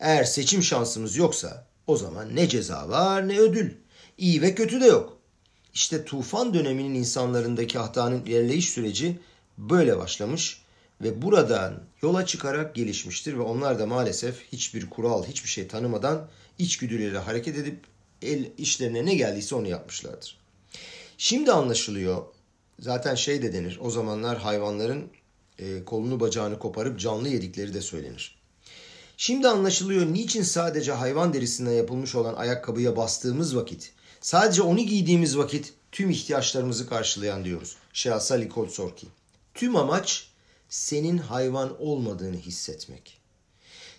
[0.00, 3.70] Eğer seçim şansımız yoksa o zaman ne ceza var ne ödül.
[4.18, 5.18] İyi ve kötü de yok.
[5.74, 9.18] İşte tufan döneminin insanlarındaki hatanın ilerleyiş süreci
[9.58, 10.62] böyle başlamış
[11.00, 17.18] ve buradan yola çıkarak gelişmiştir ve onlar da maalesef hiçbir kural, hiçbir şey tanımadan içgüdüleriyle
[17.18, 17.78] hareket edip
[18.22, 20.38] el işlerine ne geldiyse onu yapmışlardır.
[21.18, 22.24] Şimdi anlaşılıyor.
[22.78, 23.78] Zaten şey de denir.
[23.82, 25.10] O zamanlar hayvanların
[25.58, 28.41] e, kolunu bacağını koparıp canlı yedikleri de söylenir.
[29.22, 35.72] Şimdi anlaşılıyor niçin sadece hayvan derisinden yapılmış olan ayakkabıya bastığımız vakit, sadece onu giydiğimiz vakit
[35.92, 37.76] tüm ihtiyaçlarımızı karşılayan diyoruz.
[37.92, 39.06] Şehasali Kolsorki.
[39.54, 40.28] Tüm amaç
[40.68, 43.18] senin hayvan olmadığını hissetmek.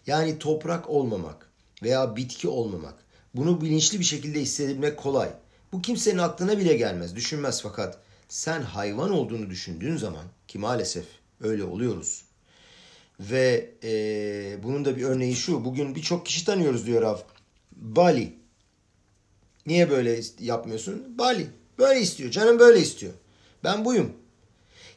[0.07, 1.49] Yani toprak olmamak
[1.83, 2.95] veya bitki olmamak.
[3.35, 5.29] Bunu bilinçli bir şekilde hissedebilmek kolay.
[5.73, 7.97] Bu kimsenin aklına bile gelmez, düşünmez fakat
[8.29, 11.05] sen hayvan olduğunu düşündüğün zaman ki maalesef
[11.41, 12.32] öyle oluyoruz.
[13.19, 15.65] Ve e, bunun da bir örneği şu.
[15.65, 17.17] Bugün birçok kişi tanıyoruz diyor Rav.
[17.71, 18.33] Bali.
[19.65, 21.17] Niye böyle yapmıyorsun?
[21.17, 21.47] Bali.
[21.79, 22.31] Böyle istiyor.
[22.31, 23.13] Canım böyle istiyor.
[23.63, 24.13] Ben buyum.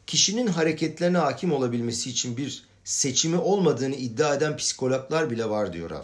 [0.06, 6.02] Kişinin hareketlerine hakim olabilmesi için bir seçimi olmadığını iddia eden psikologlar bile var diyor Rav.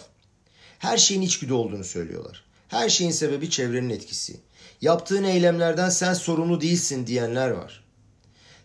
[0.78, 2.44] Her şeyin içgüdü olduğunu söylüyorlar.
[2.68, 4.36] Her şeyin sebebi çevrenin etkisi.
[4.80, 7.84] Yaptığın eylemlerden sen sorumlu değilsin diyenler var.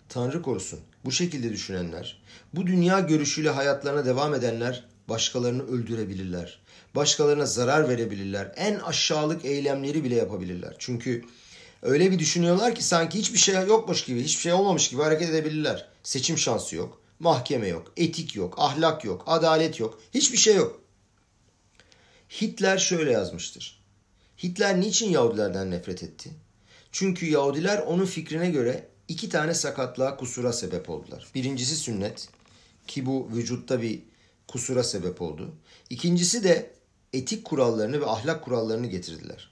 [0.10, 0.80] Tanrı korusun.
[1.06, 2.22] Bu şekilde düşünenler
[2.58, 6.60] Bu dünya görüşüyle hayatlarına devam edenler başkalarını öldürebilirler.
[6.96, 8.52] Başkalarına zarar verebilirler.
[8.56, 10.76] En aşağılık eylemleri bile yapabilirler.
[10.80, 11.26] Çünkü
[11.82, 15.90] öyle bir düşünüyorlar ki sanki hiçbir şey yokmuş gibi, hiçbir şey olmamış gibi hareket edebilirler.
[16.04, 20.82] Seçim şansı yok, mahkeme yok, etik yok, ahlak yok, adalet yok, hiçbir şey yok.
[22.42, 23.84] Hitler şöyle yazmıştır.
[24.44, 26.30] Hitler niçin Yahudilerden nefret etti?
[26.92, 31.28] Çünkü Yahudiler onun fikrine göre iki tane sakatlığa kusura sebep oldular.
[31.36, 32.30] Birincisi sünnet
[32.88, 34.02] ki bu vücutta bir
[34.48, 35.52] kusura sebep oldu.
[35.90, 36.72] İkincisi de
[37.14, 39.52] etik kurallarını ve ahlak kurallarını getirdiler.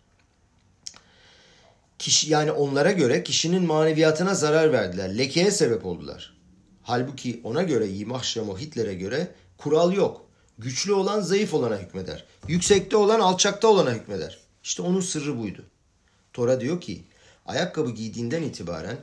[2.00, 5.18] Kişi yani onlara göre kişinin maneviyatına zarar verdiler.
[5.18, 6.36] Lekeye sebep oldular.
[6.84, 10.26] Halbuki ona göre Yimah Şamo Hitler'e göre kural yok.
[10.58, 12.26] Güçlü olan zayıf olana hükmeder.
[12.48, 14.40] Yüksekte olan alçakta olana hükmeder.
[14.64, 15.66] İşte onun sırrı buydu.
[16.34, 17.04] Tora diyor ki
[17.46, 18.98] ayakkabı giydiğinden itibaren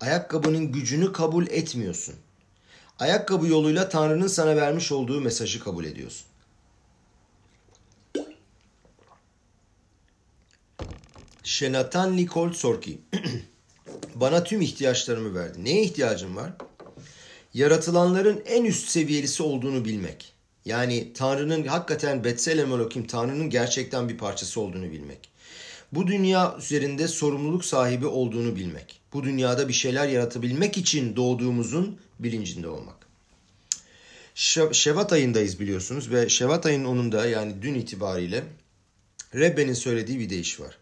[0.00, 2.14] ayakkabının gücünü kabul etmiyorsun.
[2.98, 6.26] Ayakkabı yoluyla Tanrı'nın sana vermiş olduğu mesajı kabul ediyorsun.
[11.44, 12.98] Şenatan Nikol Sorki
[14.14, 15.64] Bana tüm ihtiyaçlarımı verdi.
[15.64, 16.52] Neye ihtiyacım var?
[17.54, 20.32] Yaratılanların en üst seviyelisi olduğunu bilmek.
[20.64, 25.30] Yani Tanrı'nın hakikaten Betselem Elohim Tanrı'nın gerçekten bir parçası olduğunu bilmek.
[25.92, 29.00] Bu dünya üzerinde sorumluluk sahibi olduğunu bilmek.
[29.12, 33.06] Bu dünyada bir şeyler yaratabilmek için doğduğumuzun bilincinde olmak.
[34.72, 38.44] Şevat ayındayız biliyorsunuz ve Şevat ayının onunda yani dün itibariyle
[39.34, 40.78] Rebbe'nin söylediği bir deyiş var.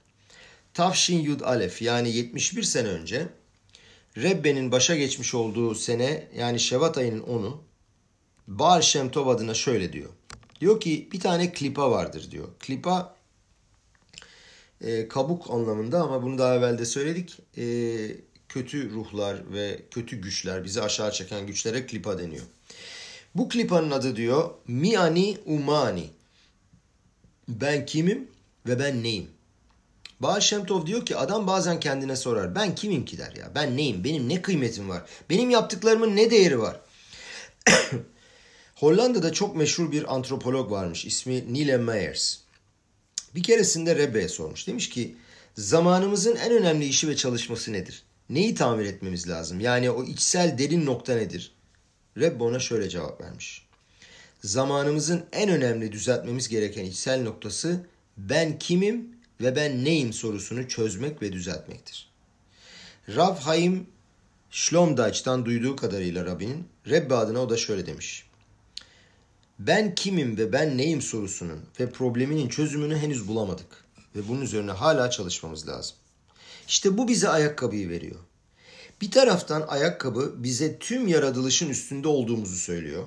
[0.74, 3.28] Tavşin Yud Alef yani 71 sene önce
[4.16, 7.62] Rebbe'nin başa geçmiş olduğu sene yani Şevat ayının 10'u
[8.48, 10.10] Baal Shem Tov adına şöyle diyor.
[10.60, 12.48] Diyor ki bir tane klipa vardır diyor.
[12.60, 13.16] Klipa
[14.80, 17.38] e, kabuk anlamında ama bunu daha evvel de söyledik.
[17.56, 17.64] E,
[18.54, 22.44] kötü ruhlar ve kötü güçler bizi aşağı çeken güçlere klipa deniyor.
[23.34, 26.10] Bu klipanın adı diyor Miani Umani.
[27.48, 28.28] Ben kimim
[28.66, 29.30] ve ben neyim?
[30.20, 32.54] Baal Şemtov diyor ki adam bazen kendine sorar.
[32.54, 33.52] Ben kimim ki der ya.
[33.54, 34.04] Ben neyim?
[34.04, 35.02] Benim ne kıymetim var?
[35.30, 36.80] Benim yaptıklarımın ne değeri var?
[38.74, 41.04] Hollanda'da çok meşhur bir antropolog varmış.
[41.04, 42.38] İsmi Nile Meyers.
[43.34, 44.66] Bir keresinde Rebbe'ye sormuş.
[44.66, 45.16] Demiş ki
[45.54, 48.04] zamanımızın en önemli işi ve çalışması nedir?
[48.30, 49.60] Neyi tamir etmemiz lazım?
[49.60, 51.52] Yani o içsel derin nokta nedir?
[52.18, 53.66] Rebbe ona şöyle cevap vermiş.
[54.44, 59.08] Zamanımızın en önemli düzeltmemiz gereken içsel noktası ben kimim
[59.40, 62.10] ve ben neyim sorusunu çözmek ve düzeltmektir.
[63.08, 63.86] Rav Haim
[64.50, 68.26] Şlomdaç'tan duyduğu kadarıyla Rabbinin Rebbe adına o da şöyle demiş.
[69.58, 73.84] Ben kimim ve ben neyim sorusunun ve probleminin çözümünü henüz bulamadık
[74.16, 75.96] ve bunun üzerine hala çalışmamız lazım.
[76.68, 78.20] İşte bu bize ayakkabıyı veriyor.
[79.00, 83.04] Bir taraftan ayakkabı bize tüm yaratılışın üstünde olduğumuzu söylüyor.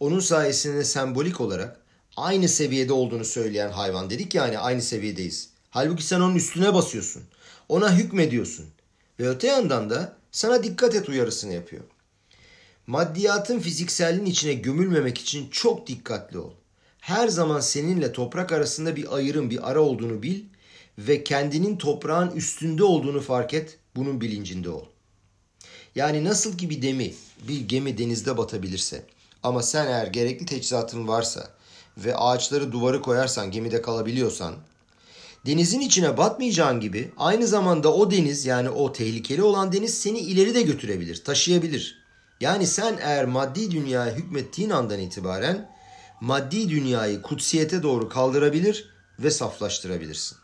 [0.00, 1.80] Onun sayesinde sembolik olarak
[2.16, 5.50] aynı seviyede olduğunu söyleyen hayvan dedik yani aynı seviyedeyiz.
[5.70, 7.22] Halbuki sen onun üstüne basıyorsun.
[7.68, 8.66] Ona hükmediyorsun.
[9.20, 11.84] Ve öte yandan da sana dikkat et uyarısını yapıyor.
[12.86, 16.52] Maddiyatın fizikselliğin içine gömülmemek için çok dikkatli ol.
[17.00, 20.44] Her zaman seninle toprak arasında bir ayrım, bir ara olduğunu bil
[20.98, 24.84] ve kendinin toprağın üstünde olduğunu fark et, bunun bilincinde ol.
[25.94, 27.14] Yani nasıl ki bir demi,
[27.48, 29.04] bir gemi denizde batabilirse
[29.42, 31.50] ama sen eğer gerekli teçhizatın varsa
[31.98, 34.54] ve ağaçları duvarı koyarsan gemide kalabiliyorsan
[35.46, 40.54] denizin içine batmayacağın gibi aynı zamanda o deniz yani o tehlikeli olan deniz seni ileri
[40.54, 41.98] de götürebilir, taşıyabilir.
[42.40, 45.70] Yani sen eğer maddi dünyaya hükmettiğin andan itibaren
[46.20, 50.38] maddi dünyayı kutsiyete doğru kaldırabilir ve saflaştırabilirsin.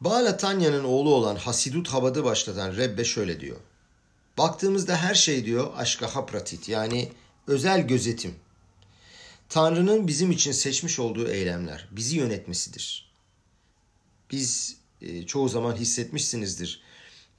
[0.00, 3.56] Baal Tanya'nın oğlu olan Hasidut Habad'ı başlatan Rebbe şöyle diyor.
[4.38, 7.08] Baktığımızda her şey diyor aşka hapratit yani
[7.46, 8.34] özel gözetim.
[9.48, 13.12] Tanrı'nın bizim için seçmiş olduğu eylemler, bizi yönetmesidir.
[14.30, 16.82] Biz e, çoğu zaman hissetmişsinizdir.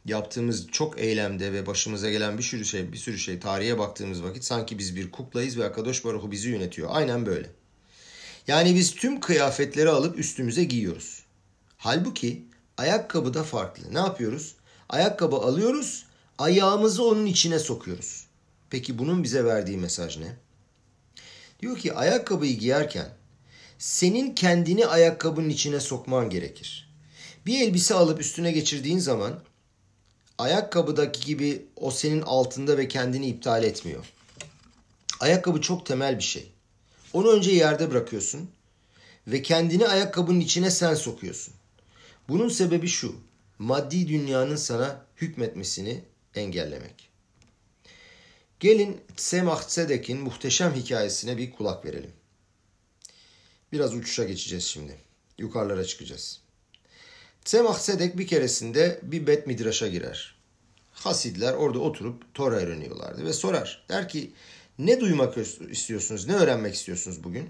[0.06, 4.43] Yaptığımız çok eylemde ve başımıza gelen bir sürü şey, bir sürü şey tarihe baktığımız vakit
[4.43, 6.89] sanki biz bir kuklayız ve Akadosh Baruhu bizi yönetiyor.
[6.91, 7.50] Aynen böyle.
[8.47, 11.24] Yani biz tüm kıyafetleri alıp üstümüze giyiyoruz.
[11.78, 13.93] Halbuki ayakkabı da farklı.
[13.93, 14.55] Ne yapıyoruz?
[14.89, 16.05] Ayakkabı alıyoruz,
[16.38, 18.25] ayağımızı onun içine sokuyoruz.
[18.69, 20.36] Peki bunun bize verdiği mesaj ne?
[21.60, 23.10] Diyor ki ayakkabıyı giyerken
[23.77, 26.91] senin kendini ayakkabının içine sokman gerekir.
[27.45, 29.39] Bir elbise alıp üstüne geçirdiğin zaman
[30.38, 34.05] ayakkabıdaki gibi o senin altında ve kendini iptal etmiyor.
[35.19, 36.51] Ayakkabı çok temel bir şey.
[37.13, 38.49] Onu önce yerde bırakıyorsun
[39.27, 41.53] ve kendini ayakkabının içine sen sokuyorsun.
[42.32, 43.15] Bunun sebebi şu.
[43.60, 46.04] Maddi dünyanın sana hükmetmesini
[46.36, 47.10] engellemek.
[48.60, 52.12] Gelin Semah Sedek'in muhteşem hikayesine bir kulak verelim.
[53.72, 54.98] Biraz uçuşa geçeceğiz şimdi.
[55.38, 56.41] Yukarılara çıkacağız.
[57.46, 60.36] Semah Sedek bir keresinde bir Bet Midraş'a girer.
[60.91, 63.86] Hasidler orada oturup Tora öğreniyorlardı ve sorar.
[63.89, 64.34] Der ki
[64.80, 65.38] ne duymak
[65.72, 67.50] istiyorsunuz, ne öğrenmek istiyorsunuz bugün?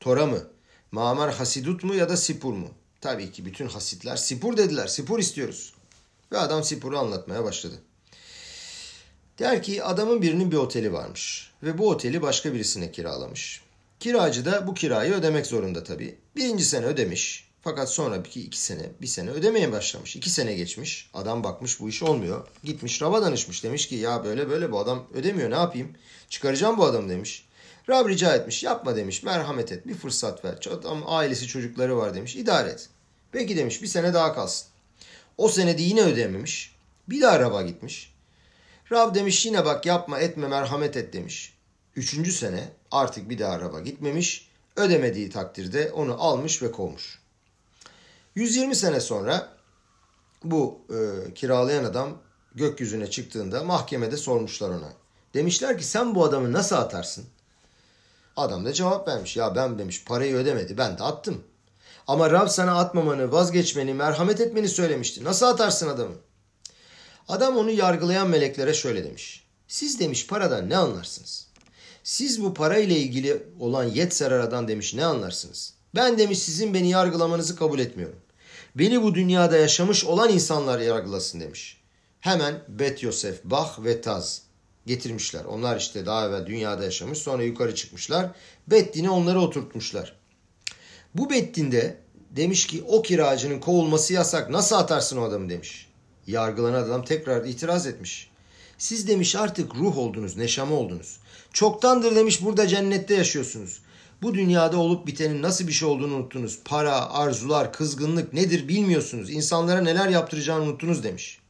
[0.00, 0.48] Tora mı?
[0.90, 2.68] Mamar Hasidut mu ya da Sipur mu?
[3.02, 4.86] Tabii ki bütün hasitler Sipur dediler.
[4.86, 5.74] Sipur istiyoruz.
[6.32, 7.74] Ve adam Sipur'u anlatmaya başladı.
[9.38, 11.52] Der ki adamın birinin bir oteli varmış.
[11.62, 13.62] Ve bu oteli başka birisine kiralamış.
[14.00, 16.18] Kiracı da bu kirayı ödemek zorunda tabii.
[16.36, 17.48] Birinci sene ödemiş.
[17.62, 20.16] Fakat sonra bir iki sene, bir sene ödemeye başlamış.
[20.16, 21.10] İki sene geçmiş.
[21.14, 22.48] Adam bakmış bu iş olmuyor.
[22.64, 23.64] Gitmiş Rab'a danışmış.
[23.64, 25.92] Demiş ki ya böyle böyle bu adam ödemiyor ne yapayım?
[26.28, 27.46] Çıkaracağım bu adamı demiş.
[27.88, 28.62] Rab rica etmiş.
[28.62, 29.22] Yapma demiş.
[29.22, 29.86] Merhamet et.
[29.86, 30.58] Bir fırsat ver.
[30.70, 32.36] Adam ailesi çocukları var demiş.
[32.36, 32.88] İdare et.
[33.32, 34.68] Peki demiş bir sene daha kalsın.
[35.38, 36.76] O senede yine ödememiş.
[37.08, 38.14] Bir daha Rab'a gitmiş.
[38.92, 41.54] Rab demiş yine bak yapma etme merhamet et demiş.
[41.96, 44.48] Üçüncü sene artık bir daha Rab'a gitmemiş.
[44.76, 47.18] Ödemediği takdirde onu almış ve kovmuş.
[48.34, 49.48] 120 sene sonra
[50.44, 52.18] bu e, kiralayan adam
[52.54, 54.92] gökyüzüne çıktığında mahkemede sormuşlar ona.
[55.34, 57.24] Demişler ki sen bu adamı nasıl atarsın?
[58.36, 59.36] Adam da cevap vermiş.
[59.36, 61.44] Ya ben demiş parayı ödemedi ben de attım.
[62.06, 65.24] Ama Rab sana atmamanı, vazgeçmeni, merhamet etmeni söylemişti.
[65.24, 66.14] Nasıl atarsın adamı?
[67.28, 69.44] Adam onu yargılayan meleklere şöyle demiş.
[69.68, 71.46] Siz demiş paradan ne anlarsınız?
[72.04, 75.74] Siz bu parayla ilgili olan Yetserara'dan demiş ne anlarsınız?
[75.94, 78.18] Ben demiş sizin beni yargılamanızı kabul etmiyorum.
[78.74, 81.80] Beni bu dünyada yaşamış olan insanlar yargılasın demiş.
[82.20, 84.42] Hemen Bet Yosef, Bach ve Taz
[84.86, 85.44] getirmişler.
[85.44, 88.30] Onlar işte daha evvel dünyada yaşamış sonra yukarı çıkmışlar.
[88.66, 90.16] Beddin'e onları oturtmuşlar.
[91.14, 91.96] Bu Beddin'de
[92.30, 95.88] demiş ki o kiracının kovulması yasak nasıl atarsın o adamı demiş.
[96.26, 98.30] Yargılanan adam tekrar itiraz etmiş.
[98.78, 101.20] Siz demiş artık ruh oldunuz, neşame oldunuz.
[101.52, 103.82] Çoktandır demiş burada cennette yaşıyorsunuz.
[104.22, 106.58] Bu dünyada olup bitenin nasıl bir şey olduğunu unuttunuz.
[106.64, 109.30] Para, arzular, kızgınlık nedir bilmiyorsunuz.
[109.30, 111.41] İnsanlara neler yaptıracağını unuttunuz demiş.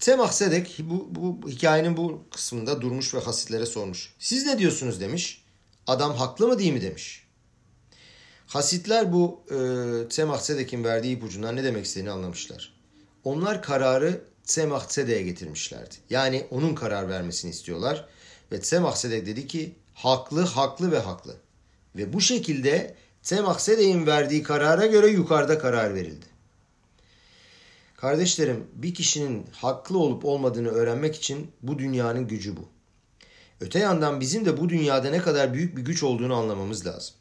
[0.00, 4.14] Semah Sedek bu, bu hikayenin bu kısmında durmuş ve hasitlere sormuş.
[4.18, 5.42] Siz ne diyorsunuz demiş.
[5.86, 7.26] Adam haklı mı değil mi demiş.
[8.46, 9.56] Hasitler bu e,
[10.10, 12.72] Semah Sedek'in verdiği ipucundan ne demek istediğini anlamışlar.
[13.24, 15.94] Onlar kararı Semah Sedek'e getirmişlerdi.
[16.10, 18.08] Yani onun karar vermesini istiyorlar.
[18.52, 21.36] Ve Semah Sedek dedi ki haklı, haklı ve haklı.
[21.96, 26.26] Ve bu şekilde Semah Sedek'in verdiği karara göre yukarıda karar verildi.
[27.96, 32.68] Kardeşlerim bir kişinin haklı olup olmadığını öğrenmek için bu dünyanın gücü bu.
[33.60, 37.14] Öte yandan bizim de bu dünyada ne kadar büyük bir güç olduğunu anlamamız lazım.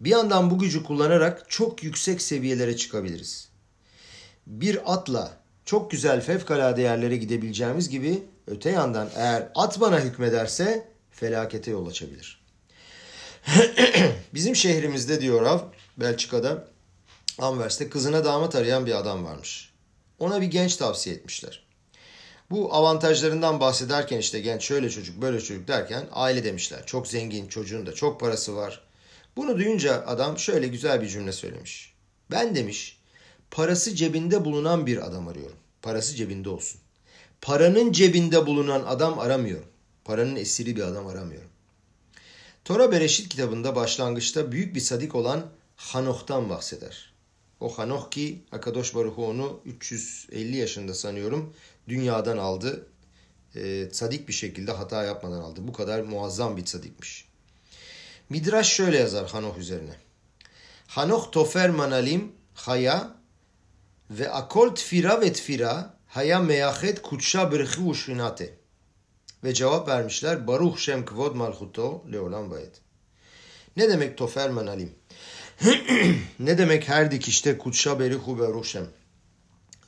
[0.00, 3.48] Bir yandan bu gücü kullanarak çok yüksek seviyelere çıkabiliriz.
[4.46, 11.70] Bir atla çok güzel fevkalade yerlere gidebileceğimiz gibi öte yandan eğer at bana hükmederse felakete
[11.70, 12.42] yol açabilir.
[14.34, 15.58] Bizim şehrimizde diyor Rav,
[15.96, 16.68] Belçika'da,
[17.38, 19.71] Anvers'te kızına damat arayan bir adam varmış.
[20.22, 21.62] Ona bir genç tavsiye etmişler.
[22.50, 26.86] Bu avantajlarından bahsederken işte genç şöyle çocuk böyle çocuk derken aile demişler.
[26.86, 28.80] Çok zengin çocuğun da çok parası var.
[29.36, 31.94] Bunu duyunca adam şöyle güzel bir cümle söylemiş.
[32.30, 32.98] Ben demiş
[33.50, 35.56] parası cebinde bulunan bir adam arıyorum.
[35.82, 36.80] Parası cebinde olsun.
[37.40, 39.68] Paranın cebinde bulunan adam aramıyorum.
[40.04, 41.50] Paranın esiri bir adam aramıyorum.
[42.64, 47.11] Tora Bereşit kitabında başlangıçta büyük bir sadik olan Hanoh'tan bahseder.
[47.62, 51.54] O Hanoh ki Akadosh Baruhu onu 350 yaşında sanıyorum
[51.88, 52.86] dünyadan aldı.
[53.54, 55.60] E, sadik bir şekilde hata yapmadan aldı.
[55.68, 57.28] Bu kadar muazzam bir sadikmiş.
[58.28, 59.94] Midrash şöyle yazar Hanoh üzerine.
[60.86, 63.14] Hanoh tofer manalim haya
[64.10, 68.58] ve akol tfira ve tfira haya meyahet kutşa birhi uşrinate.
[69.44, 72.80] Ve cevap vermişler Baruch Shem Kvod Malchuto Leolam Bayet.
[73.76, 74.94] Ne demek tofer manalim?
[76.38, 78.86] ne demek her dikişte kutşa berihu Baruch Shem?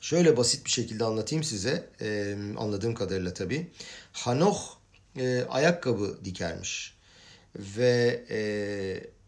[0.01, 1.89] Şöyle basit bir şekilde anlatayım size.
[2.01, 3.71] Ee, anladığım kadarıyla tabii.
[4.11, 4.57] Hanoh
[5.17, 6.97] e, ayakkabı dikermiş.
[7.55, 8.39] Ve e,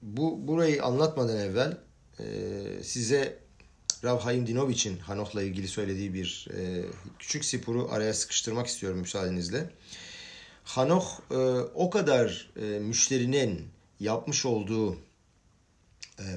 [0.01, 1.77] bu burayı anlatmadan evvel
[2.19, 2.25] e,
[2.83, 3.39] size
[4.03, 6.85] Rav Haim Dinovich'in Hanoh'la ilgili söylediği bir e,
[7.19, 9.69] küçük sipuru araya sıkıştırmak istiyorum müsaadenizle.
[10.63, 11.35] Hanoh e,
[11.75, 13.67] o kadar e, müşterinin
[13.99, 14.97] yapmış olduğu e,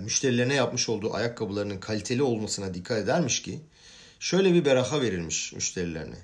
[0.01, 3.61] müşterilerine yapmış olduğu ayakkabılarının kaliteli olmasına dikkat edermiş ki
[4.20, 6.18] şöyle bir beraha verilmiş müşterilerine.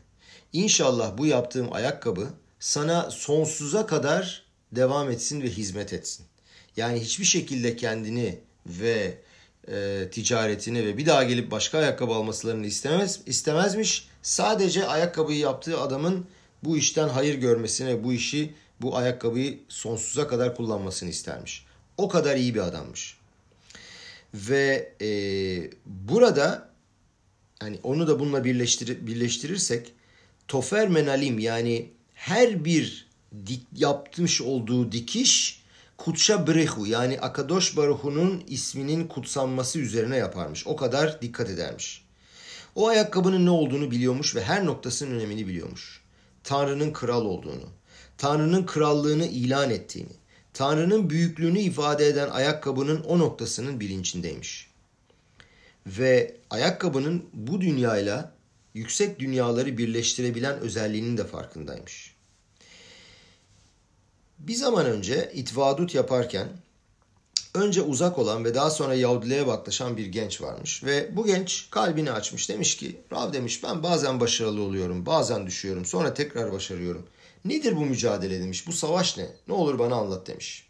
[0.53, 2.29] İnşallah bu yaptığım ayakkabı
[2.61, 4.43] sana sonsuza kadar
[4.73, 6.27] devam etsin ve hizmet etsin.
[6.77, 9.19] Yani hiçbir şekilde kendini ve
[9.69, 14.09] e, ticaretini ve bir daha gelip başka ayakkabı almasılarını istemez istemezmiş.
[14.23, 16.27] Sadece ayakkabıyı yaptığı adamın
[16.65, 21.67] bu işten hayır görmesine, bu işi, bu ayakkabıyı sonsuza kadar kullanmasını istermiş.
[21.97, 23.16] O kadar iyi bir adammış.
[24.37, 25.09] Ve e,
[25.87, 26.71] burada
[27.61, 29.93] hani onu da bununla birleştir, birleştirirsek
[30.49, 33.09] Tofer Menalim yani her bir
[33.47, 35.63] dik, yapmış olduğu dikiş
[35.97, 40.67] Kutşa Brehu yani Akadosh Baruhu'nun isminin kutsanması üzerine yaparmış.
[40.67, 42.05] O kadar dikkat edermiş.
[42.75, 46.03] O ayakkabının ne olduğunu biliyormuş ve her noktasının önemini biliyormuş.
[46.45, 47.69] Tanrı'nın kral olduğunu,
[48.19, 50.13] Tanrı'nın krallığını ilan ettiğini,
[50.57, 54.71] Tanrı'nın büyüklüğünü ifade eden ayakkabının o noktasının bilincindeymiş.
[55.87, 58.33] Ve ayakkabının bu dünyayla
[58.75, 62.15] yüksek dünyaları birleştirebilen özelliğinin de farkındaymış.
[64.39, 66.49] Bir zaman önce itvadut yaparken
[67.55, 70.85] önce uzak olan ve daha sonra Yahudiliğe baklaşan bir genç varmış.
[70.85, 72.49] Ve bu genç kalbini açmış.
[72.49, 77.07] Demiş ki Rav demiş ben bazen başarılı oluyorum, bazen düşüyorum, sonra tekrar başarıyorum.
[77.49, 79.27] Nedir bu mücadele demiş, bu savaş ne?
[79.49, 80.69] Ne olur bana anlat demiş.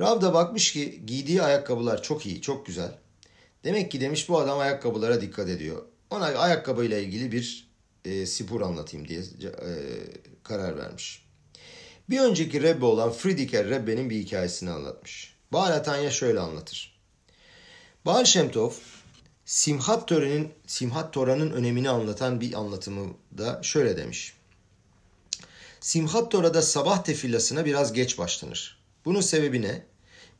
[0.00, 2.98] Rav da bakmış ki giydiği ayakkabılar çok iyi, çok güzel.
[3.64, 5.82] Demek ki demiş bu adam ayakkabılara dikkat ediyor.
[6.10, 7.68] Ona ayakkabıyla ilgili bir
[8.04, 9.72] e, spor anlatayım diye e,
[10.42, 11.24] karar vermiş.
[12.10, 15.36] Bir önceki Rebbe olan Friediker Rebbe'nin bir hikayesini anlatmış.
[15.52, 17.00] Baal Atanya şöyle anlatır.
[18.06, 18.70] Baal Şemtov
[19.44, 24.33] Simhat Tora'nın Simhat Tora'nın önemini anlatan bir anlatımı da şöyle demiş.
[25.84, 28.78] Simhat Tora'da sabah tefillasına biraz geç başlanır.
[29.04, 29.82] Bunun sebebi ne?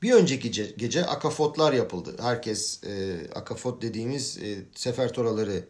[0.02, 2.16] Bir önceki gece akafotlar yapıldı.
[2.20, 5.64] Herkes e, akafot dediğimiz e, sefer toraları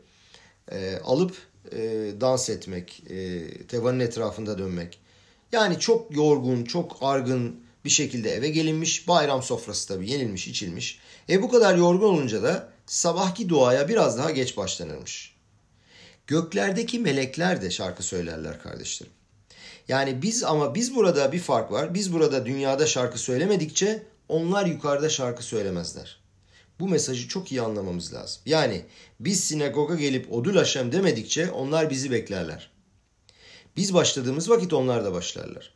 [0.73, 1.37] e, alıp
[1.73, 1.79] e,
[2.21, 5.01] dans etmek, e, tevanın etrafında dönmek.
[5.53, 9.09] Yani çok yorgun, çok argın bir şekilde eve gelinmiş.
[9.09, 10.99] Bayram sofrası tabii yenilmiş, içilmiş.
[11.29, 15.35] E bu kadar yorgun olunca da sabahki duaya biraz daha geç başlanırmış.
[16.27, 19.13] Göklerdeki melekler de şarkı söylerler kardeşlerim.
[19.89, 21.95] Yani biz ama biz burada bir fark var.
[21.95, 26.21] Biz burada dünyada şarkı söylemedikçe onlar yukarıda şarkı söylemezler.
[26.81, 28.43] Bu mesajı çok iyi anlamamız lazım.
[28.47, 28.85] Yani
[29.21, 32.71] biz sinagoga gelip odul Haşem demedikçe onlar bizi beklerler.
[33.77, 35.75] Biz başladığımız vakit onlar da başlarlar.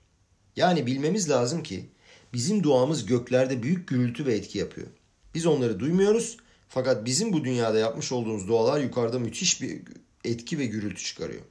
[0.57, 1.89] Yani bilmemiz lazım ki
[2.33, 4.87] bizim duamız göklerde büyük gürültü ve etki yapıyor.
[5.35, 6.37] Biz onları duymuyoruz
[6.69, 9.83] fakat bizim bu dünyada yapmış olduğumuz dualar yukarıda müthiş bir
[10.25, 11.43] etki ve gürültü çıkarıyor.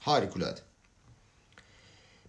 [0.00, 0.60] Harikulade.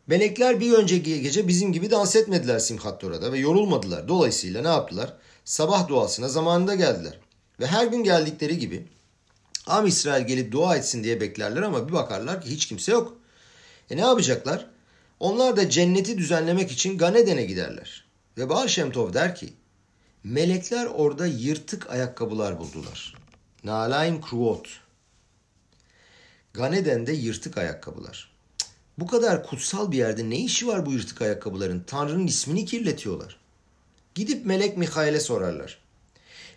[0.08, 4.08] Melekler bir önceki gece bizim gibi dans etmediler Simchat Tora'da ve yorulmadılar.
[4.08, 5.14] Dolayısıyla ne yaptılar?
[5.46, 7.20] Sabah duasına zamanında geldiler.
[7.60, 8.88] Ve her gün geldikleri gibi
[9.68, 13.18] Am İsrail gelip dua etsin diye beklerler ama bir bakarlar ki hiç kimse yok.
[13.90, 14.66] E ne yapacaklar?
[15.20, 18.06] Onlar da cenneti düzenlemek için Ganeden'e giderler.
[18.38, 19.54] Ve Baal Şemtov der ki,
[20.24, 23.16] melekler orada yırtık ayakkabılar buldular.
[23.64, 24.80] Nalaim Kruot.
[26.54, 28.35] Ganeden'de yırtık ayakkabılar.
[28.98, 31.84] Bu kadar kutsal bir yerde ne işi var bu yırtık ayakkabıların?
[31.88, 33.40] Tanrı'nın ismini kirletiyorlar.
[34.16, 35.80] Gidip melek Mihail'e sorarlar.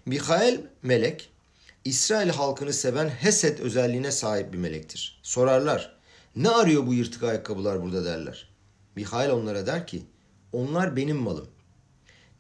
[0.07, 1.31] Mihail melek,
[1.85, 5.21] İsrail halkını seven Hesed özelliğine sahip bir melektir.
[5.23, 5.97] Sorarlar,
[6.37, 8.49] ne arıyor bu yırtık ayakkabılar burada derler.
[8.97, 10.03] Mihail onlara der ki,
[10.53, 11.49] onlar benim malım.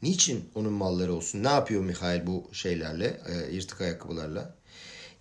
[0.02, 1.44] Niçin onun malları olsun?
[1.44, 4.54] Ne yapıyor Mihail bu şeylerle, e, yırtık ayakkabılarla?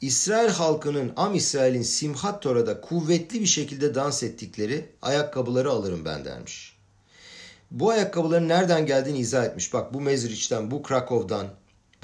[0.02, 6.78] İsrail halkının, Am İsrail'in Simhat Tora'da kuvvetli bir şekilde dans ettikleri ayakkabıları alırım ben dermiş.
[7.72, 9.74] Bu ayakkabıların nereden geldiğini izah etmiş.
[9.74, 11.48] Bak bu Mezriç'ten, bu Krakow'dan.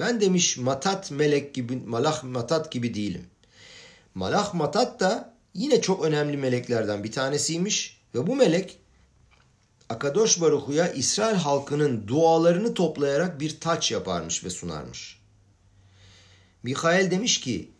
[0.00, 3.26] Ben demiş Matat melek gibi, Malah Matat gibi değilim.
[4.14, 8.00] Malah Matat da yine çok önemli meleklerden bir tanesiymiş.
[8.14, 8.78] Ve bu melek
[9.88, 15.20] Akadosh Baruhu'ya İsrail halkının dualarını toplayarak bir taç yaparmış ve sunarmış.
[16.62, 17.73] Mikael demiş ki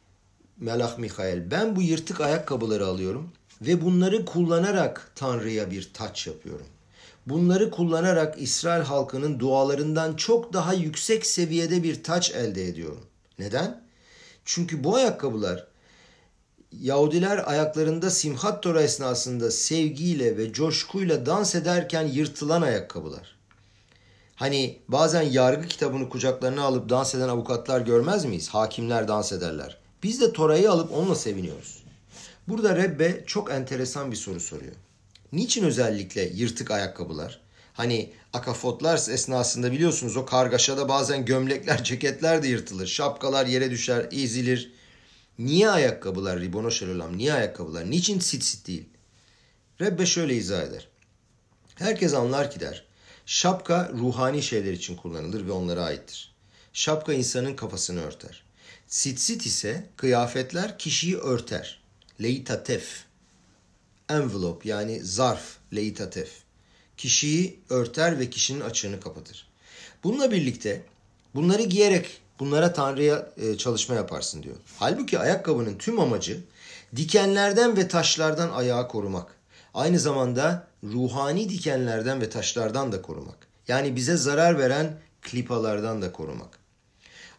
[0.60, 3.32] Melah Mikael ben bu yırtık ayakkabıları alıyorum
[3.62, 6.66] ve bunları kullanarak Tanrı'ya bir taç yapıyorum.
[7.26, 13.06] Bunları kullanarak İsrail halkının dualarından çok daha yüksek seviyede bir taç elde ediyorum.
[13.38, 13.84] Neden?
[14.44, 15.66] Çünkü bu ayakkabılar
[16.80, 23.36] Yahudiler ayaklarında Simhat Tora esnasında sevgiyle ve coşkuyla dans ederken yırtılan ayakkabılar.
[24.36, 28.48] Hani bazen yargı kitabını kucaklarına alıp dans eden avukatlar görmez miyiz?
[28.48, 29.83] Hakimler dans ederler.
[30.04, 31.82] Biz de Tora'yı alıp onunla seviniyoruz.
[32.48, 34.72] Burada Rebbe çok enteresan bir soru soruyor.
[35.32, 37.40] Niçin özellikle yırtık ayakkabılar?
[37.72, 42.86] Hani akafotlar esnasında biliyorsunuz o kargaşada bazen gömlekler, ceketler de yırtılır.
[42.86, 44.72] Şapkalar yere düşer, ezilir.
[45.38, 47.18] Niye ayakkabılar Ribono Şelolam?
[47.18, 47.90] Niye ayakkabılar?
[47.90, 48.88] Niçin sit sit değil?
[49.80, 50.88] Rebbe şöyle izah eder.
[51.74, 52.84] Herkes anlar ki der.
[53.26, 56.34] Şapka ruhani şeyler için kullanılır ve onlara aittir.
[56.72, 58.43] Şapka insanın kafasını örter.
[58.94, 61.80] Sitsit ise kıyafetler kişiyi örter.
[62.22, 63.04] Leitatef.
[64.08, 66.30] envelope yani zarf, leitatef.
[66.96, 69.48] Kişiyi örter ve kişinin açığını kapatır.
[70.04, 70.82] Bununla birlikte
[71.34, 74.56] bunları giyerek bunlara Tanrı'ya e, çalışma yaparsın diyor.
[74.78, 76.40] Halbuki ayakkabının tüm amacı
[76.96, 79.34] dikenlerden ve taşlardan ayağı korumak.
[79.74, 83.38] Aynı zamanda ruhani dikenlerden ve taşlardan da korumak.
[83.68, 86.63] Yani bize zarar veren klipalardan da korumak.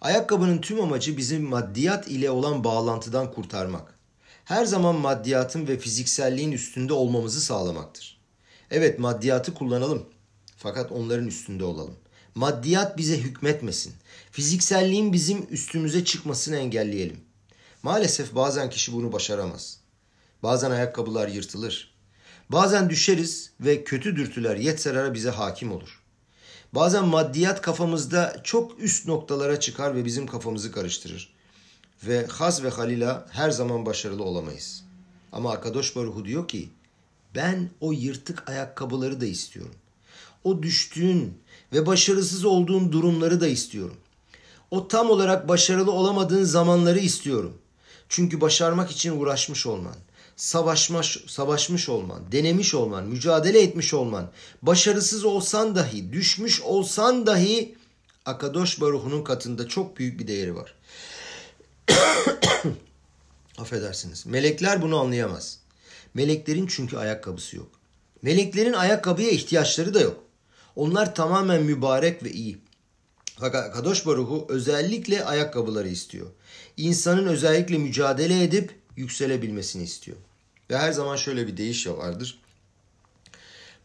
[0.06, 4.00] Ayakkabının tüm amacı bizim maddiyat ile olan bağlantıdan kurtarmak.
[4.44, 8.22] Her zaman maddiyatın ve fizikselliğin üstünde olmamızı sağlamaktır.
[8.72, 10.06] Evet maddiyatı kullanalım
[10.58, 11.96] fakat onların üstünde olalım.
[12.36, 13.94] Maddiyat bize hükmetmesin.
[14.32, 17.20] Fizikselliğin bizim üstümüze çıkmasını engelleyelim.
[17.84, 19.80] Maalesef bazen kişi bunu başaramaz.
[20.44, 21.96] Bazen ayakkabılar yırtılır.
[22.50, 26.05] Bazen düşeriz ve kötü dürtüler yetzerara bize hakim olur.
[26.76, 31.34] Bazen maddiyat kafamızda çok üst noktalara çıkar ve bizim kafamızı karıştırır.
[32.04, 34.84] Ve haz ve halila her zaman başarılı olamayız.
[35.32, 36.70] Ama Akadosh Baruhu diyor ki
[37.36, 39.76] ben o yırtık ayakkabıları da istiyorum.
[40.44, 41.38] O düştüğün
[41.74, 43.98] ve başarısız olduğun durumları da istiyorum.
[44.72, 47.58] O tam olarak başarılı olamadığın zamanları istiyorum.
[48.10, 49.96] Çünkü başarmak için uğraşmış olman,
[50.36, 54.32] savaşmış, savaşmış olman, denemiş olman, mücadele etmiş olman,
[54.62, 57.76] başarısız olsan dahi, düşmüş olsan dahi
[58.26, 60.76] Akadosh Baruhu'nun katında çok büyük bir değeri var.
[63.58, 64.26] Affedersiniz.
[64.26, 65.60] Melekler bunu anlayamaz.
[66.14, 67.70] Meleklerin çünkü ayakkabısı yok.
[68.22, 70.24] Meleklerin ayakkabıya ihtiyaçları da yok.
[70.76, 72.58] Onlar tamamen mübarek ve iyi.
[73.40, 76.28] Fakat Kadosh Baruhu özellikle ayakkabıları istiyor.
[76.78, 80.18] İnsanın özellikle mücadele edip yükselebilmesini istiyor.
[80.70, 82.40] Ve her zaman şöyle bir deyiş vardır.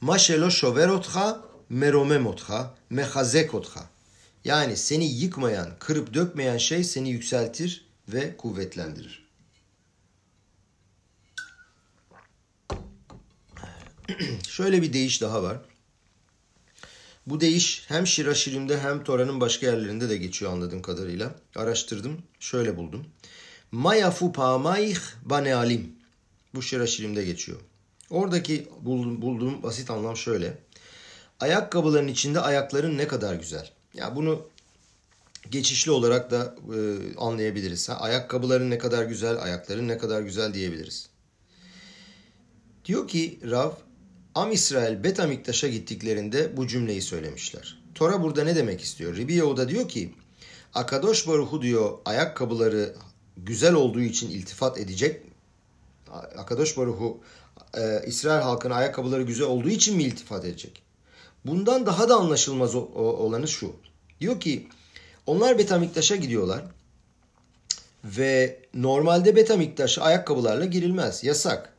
[0.01, 3.91] Maşelo şoverotha meromemotha mehazekotha.
[4.45, 9.27] Yani seni yıkmayan, kırıp dökmeyen şey seni yükseltir ve kuvvetlendirir.
[14.49, 15.59] Şöyle bir deyiş daha var.
[17.27, 21.35] Bu deyiş hem Şiraşirim'de hem Tora'nın başka yerlerinde de geçiyor anladığım kadarıyla.
[21.57, 23.07] Araştırdım, şöyle buldum.
[23.73, 25.93] Mayafu pamayih banealim.
[26.55, 27.59] Bu Şiraşirim'de geçiyor.
[28.11, 30.59] Oradaki bulduğum basit anlam şöyle.
[31.41, 33.71] Ayakkabıların içinde ayakların ne kadar güzel.
[33.95, 34.47] Ya bunu
[35.51, 36.79] geçişli olarak da e,
[37.17, 37.89] anlayabiliriz.
[37.89, 41.09] Ha, ayakkabıların ne kadar güzel, ayakların ne kadar güzel diyebiliriz.
[42.85, 43.71] Diyor ki Rav,
[44.35, 47.83] Am İsrail Betamiktaş'a gittiklerinde bu cümleyi söylemişler.
[47.95, 49.17] Tora burada ne demek istiyor?
[49.17, 50.15] Ribi Yehuda diyor ki
[50.75, 52.95] Akadosh Baruhu diyor ayakkabıları
[53.45, 55.23] güzel olduğu için iltifat edecek.
[56.37, 57.21] Akadosh Baruhu
[57.75, 60.83] e, İsrail halkına ayakkabıları güzel olduğu için mi iltifat edecek?
[61.45, 63.73] Bundan daha da anlaşılmaz olanı şu.
[64.21, 64.69] Diyor ki
[65.27, 66.65] onlar Betamiktaş'a gidiyorlar
[68.05, 71.25] ve normalde Betamiktaş'a ayakkabılarla girilmez.
[71.25, 71.75] Yasak.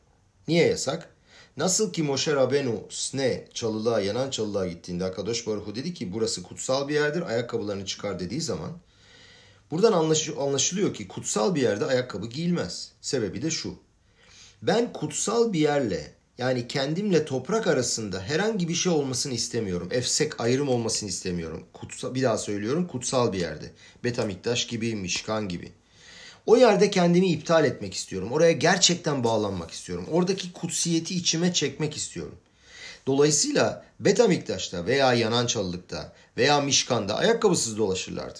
[0.47, 1.09] Niye yasak?
[1.57, 6.87] Nasıl ki Moshe Rabenu Sne çalılığa, yanan çalılığa gittiğinde Akadosh Baruhu dedi ki burası kutsal
[6.87, 8.71] bir yerdir ayakkabılarını çıkar dediği zaman
[9.71, 9.93] buradan
[10.37, 12.91] anlaşılıyor ki kutsal bir yerde ayakkabı giyilmez.
[13.01, 13.75] Sebebi de şu.
[14.61, 19.87] Ben kutsal bir yerle yani kendimle toprak arasında herhangi bir şey olmasını istemiyorum.
[19.91, 21.63] Efsek ayrım olmasını istemiyorum.
[21.73, 23.71] Kutsal, bir daha söylüyorum kutsal bir yerde.
[24.03, 25.71] Betamiktaş gibi, Mişkan gibi.
[26.45, 28.31] O yerde kendimi iptal etmek istiyorum.
[28.31, 30.05] Oraya gerçekten bağlanmak istiyorum.
[30.11, 32.35] Oradaki kutsiyeti içime çekmek istiyorum.
[33.07, 38.39] Dolayısıyla Betamiktaş'ta veya Yanançalı'lıkta veya Mişkan'da ayakkabısız dolaşırlardı.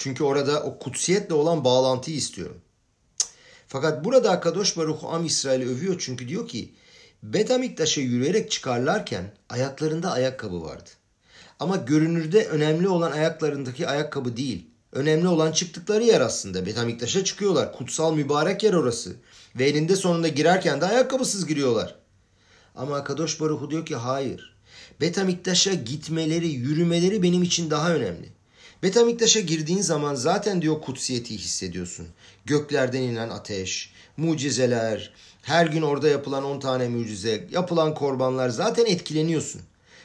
[0.00, 2.60] Çünkü orada o kutsiyetle olan bağlantıyı istiyorum.
[3.68, 6.74] Fakat burada Akadosh Baruch Am İsrail'i övüyor çünkü diyor ki
[7.22, 10.90] Betamiktaş'a yürüyerek çıkarlarken ayaklarında ayakkabı vardı.
[11.60, 14.66] Ama görünürde önemli olan ayaklarındaki ayakkabı değil.
[14.92, 16.66] Önemli olan çıktıkları yer aslında.
[16.66, 17.72] Betamiktaş'a çıkıyorlar.
[17.72, 19.16] Kutsal mübarek yer orası.
[19.56, 21.94] Ve elinde sonunda girerken de ayakkabısız giriyorlar.
[22.74, 24.56] Ama Akadosh Baruhu diyor ki hayır.
[25.00, 28.39] Betamiktaş'a gitmeleri, yürümeleri benim için daha önemli.
[28.82, 32.06] Betamiktaş'a girdiğin zaman zaten diyor kutsiyeti hissediyorsun.
[32.44, 35.12] Göklerden inen ateş, mucizeler,
[35.42, 39.62] her gün orada yapılan 10 tane mucize, yapılan korbanlar zaten etkileniyorsun.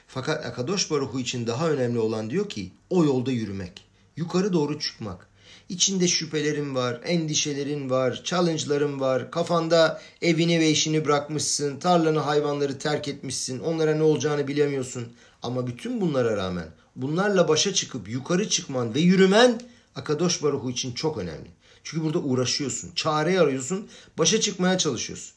[0.07, 3.85] Fakat Akadosh Baruhu için daha önemli olan diyor ki o yolda yürümek
[4.17, 5.27] yukarı doğru çıkmak.
[5.69, 9.31] İçinde şüphelerin var, endişelerin var, challenge'ların var.
[9.31, 13.59] Kafanda evini ve işini bırakmışsın, tarlanı, hayvanları terk etmişsin.
[13.59, 15.13] Onlara ne olacağını bilemiyorsun.
[15.43, 19.61] Ama bütün bunlara rağmen bunlarla başa çıkıp yukarı çıkman ve yürümen
[19.95, 21.49] Akadosh Baruhu için çok önemli.
[21.83, 25.35] Çünkü burada uğraşıyorsun, çare arıyorsun, başa çıkmaya çalışıyorsun.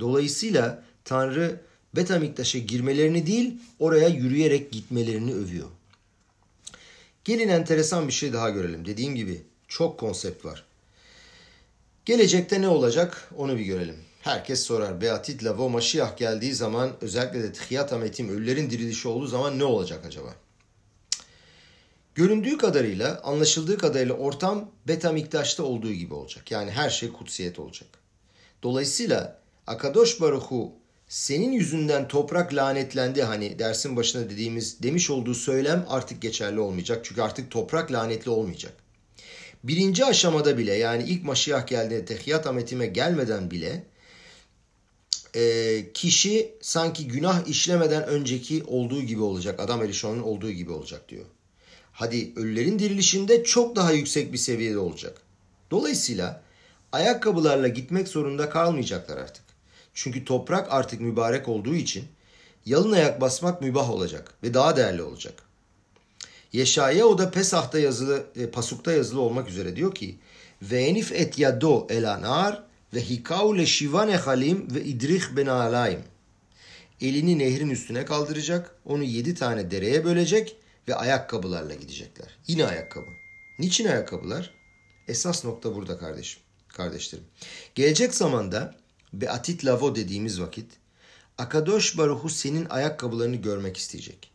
[0.00, 1.60] Dolayısıyla Tanrı
[1.96, 5.68] Betamiktaş'a girmelerini değil, oraya yürüyerek gitmelerini övüyor.
[7.24, 8.86] Gelin enteresan bir şey daha görelim.
[8.86, 10.64] Dediğim gibi çok konsept var.
[12.04, 13.96] Gelecekte ne olacak onu bir görelim.
[14.20, 15.00] Herkes sorar.
[15.00, 20.04] Beatit Lavo Maşiyah geldiği zaman özellikle de Tihiyat Ametim ölülerin dirilişi olduğu zaman ne olacak
[20.06, 20.34] acaba?
[22.14, 26.50] Göründüğü kadarıyla, anlaşıldığı kadarıyla ortam Beta Miktaş'ta olduğu gibi olacak.
[26.50, 27.88] Yani her şey kutsiyet olacak.
[28.62, 30.72] Dolayısıyla Akadosh Baruhu
[31.08, 37.04] senin yüzünden toprak lanetlendi hani dersin başında dediğimiz demiş olduğu söylem artık geçerli olmayacak.
[37.04, 38.72] Çünkü artık toprak lanetli olmayacak.
[39.64, 43.82] Birinci aşamada bile yani ilk Maşiyah geldiğinde tehiyat ametime gelmeden bile
[45.34, 49.60] e, kişi sanki günah işlemeden önceki olduğu gibi olacak.
[49.60, 51.24] Adam Erişon'un olduğu gibi olacak diyor.
[52.02, 55.20] Hadi ölülerin dirilişinde çok daha yüksek bir seviyede olacak.
[55.70, 56.42] Dolayısıyla
[56.92, 59.44] ayakkabılarla gitmek zorunda kalmayacaklar artık.
[59.94, 62.04] Çünkü toprak artık mübarek olduğu için
[62.66, 65.34] yalın ayak basmak mübah olacak ve daha değerli olacak.
[66.52, 70.18] Yeşaya o da Pesah'ta yazılı, e, Pasuk'ta yazılı olmak üzere diyor ki
[70.62, 72.62] ve enif et yado elanar
[72.94, 76.00] ve hikau le şivan ehalim ve idrih ben alayim.
[77.00, 80.56] Elini nehrin üstüne kaldıracak, onu yedi tane dereye bölecek
[80.88, 82.38] ve ayakkabılarla gidecekler.
[82.46, 83.10] Yine ayakkabı.
[83.58, 84.54] Niçin ayakkabılar?
[85.08, 87.24] Esas nokta burada kardeşim, kardeşlerim.
[87.74, 88.74] Gelecek zamanda
[89.12, 90.66] Beatit Lavo dediğimiz vakit
[91.38, 94.30] Akadosh Baruhu senin ayakkabılarını görmek isteyecek.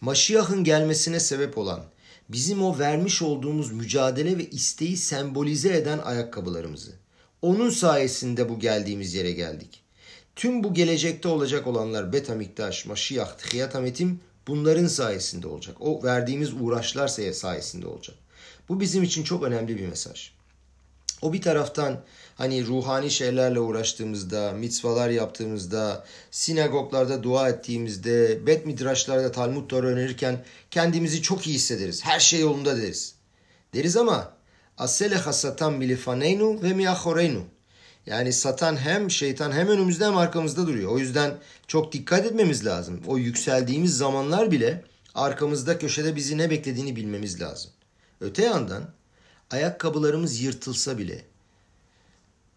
[0.00, 1.84] Maşiyah'ın gelmesine sebep olan
[2.28, 6.92] bizim o vermiş olduğumuz mücadele ve isteği sembolize eden ayakkabılarımızı.
[7.42, 9.82] Onun sayesinde bu geldiğimiz yere geldik.
[10.36, 15.76] Tüm bu gelecekte olacak olanlar Beta Miktaş, Maşiyah, Tihiyat Ametim bunların sayesinde olacak.
[15.80, 18.16] O verdiğimiz uğraşlar sayesinde olacak.
[18.68, 20.30] Bu bizim için çok önemli bir mesaj.
[21.22, 22.00] O bir taraftan
[22.36, 31.22] hani ruhani şeylerle uğraştığımızda, mitzvalar yaptığımızda, sinagoglarda dua ettiğimizde, bet midraşlarda Talmud Torah önerirken kendimizi
[31.22, 32.04] çok iyi hissederiz.
[32.04, 33.14] Her şey yolunda deriz.
[33.74, 34.32] Deriz ama
[34.78, 37.42] asele hasatan milifaneynu ve miahoreynu.
[38.08, 40.92] Yani satan hem şeytan hem önümüzde hem arkamızda duruyor.
[40.92, 43.00] O yüzden çok dikkat etmemiz lazım.
[43.06, 44.84] O yükseldiğimiz zamanlar bile
[45.14, 47.70] arkamızda köşede bizi ne beklediğini bilmemiz lazım.
[48.20, 48.84] Öte yandan
[49.50, 51.24] ayakkabılarımız yırtılsa bile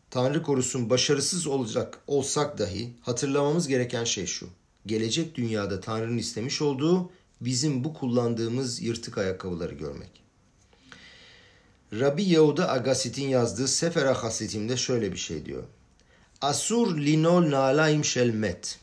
[0.09, 4.49] Tanrı korusun başarısız olacak olsak dahi hatırlamamız gereken şey şu.
[4.85, 10.23] Gelecek dünyada Tanrı'nın istemiş olduğu bizim bu kullandığımız yırtık ayakkabıları görmek.
[11.93, 15.63] Rabbi Yehuda Agasit'in yazdığı Sefer Hasitim'de şöyle bir şey diyor.
[16.41, 18.79] Asur linol nalaim şelmet.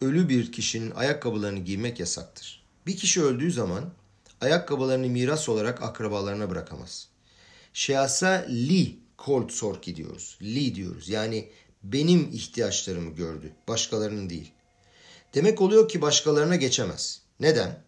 [0.00, 2.62] Ölü bir kişinin ayakkabılarını giymek yasaktır.
[2.86, 3.84] Bir kişi öldüğü zaman
[4.40, 7.08] ayakkabılarını miras olarak akrabalarına bırakamaz.
[7.72, 10.38] Şeasa li kol sorki diyoruz.
[10.42, 11.08] Li diyoruz.
[11.08, 11.48] Yani
[11.82, 13.52] benim ihtiyaçlarımı gördü.
[13.68, 14.52] Başkalarının değil.
[15.34, 17.20] Demek oluyor ki başkalarına geçemez.
[17.40, 17.82] Neden?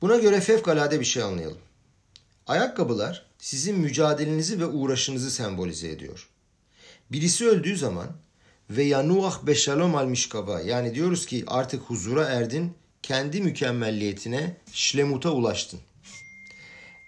[0.00, 1.65] Buna göre fevkalade bir şey anlayalım.
[2.46, 6.28] Ayakkabılar sizin mücadelenizi ve uğraşınızı sembolize ediyor.
[7.12, 8.08] Birisi öldüğü zaman
[8.70, 12.72] ve yanuah beşalom al mişkava yani diyoruz ki artık huzura erdin,
[13.02, 15.80] kendi mükemmelliyetine, şlemuta ulaştın.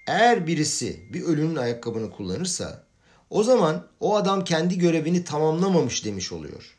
[0.07, 2.85] Eğer birisi bir ölünün ayakkabını kullanırsa
[3.31, 6.77] o zaman o adam kendi görevini tamamlamamış demiş oluyor.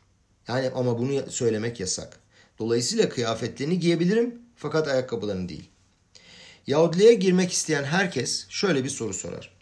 [0.48, 2.20] Yani ama bunu söylemek yasak.
[2.58, 5.70] Dolayısıyla kıyafetlerini giyebilirim fakat ayakkabılarını değil.
[6.66, 9.56] Yahudiliğe girmek isteyen herkes şöyle bir soru sorar.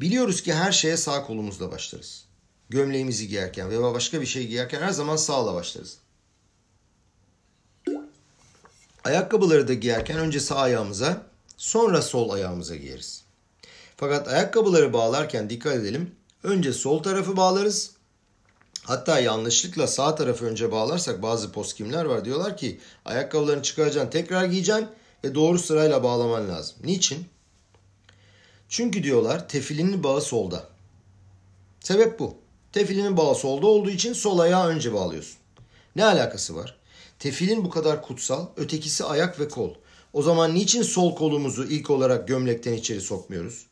[0.00, 2.24] Biliyoruz ki her şeye sağ kolumuzla başlarız.
[2.68, 5.98] Gömleğimizi giyerken veya başka bir şey giyerken her zaman sağla başlarız.
[9.04, 11.22] Ayakkabıları da giyerken önce sağ ayağımıza
[11.56, 13.24] sonra sol ayağımıza giyeriz.
[13.96, 16.14] Fakat ayakkabıları bağlarken dikkat edelim.
[16.42, 17.90] Önce sol tarafı bağlarız.
[18.82, 22.24] Hatta yanlışlıkla sağ tarafı önce bağlarsak bazı poskimler var.
[22.24, 24.88] Diyorlar ki ayakkabılarını çıkaracaksın tekrar giyeceksin
[25.26, 26.76] ve doğru sırayla bağlaman lazım.
[26.84, 27.26] Niçin?
[28.68, 30.68] Çünkü diyorlar tefilinin bağı solda.
[31.80, 32.34] Sebep bu.
[32.72, 35.36] Tefilinin bağı solda olduğu için sol ayağı önce bağlıyorsun.
[35.96, 36.76] Ne alakası var?
[37.18, 39.74] Tefilin bu kadar kutsal, ötekisi ayak ve kol.
[40.12, 43.66] O zaman niçin sol kolumuzu ilk olarak gömlekten içeri sokmuyoruz?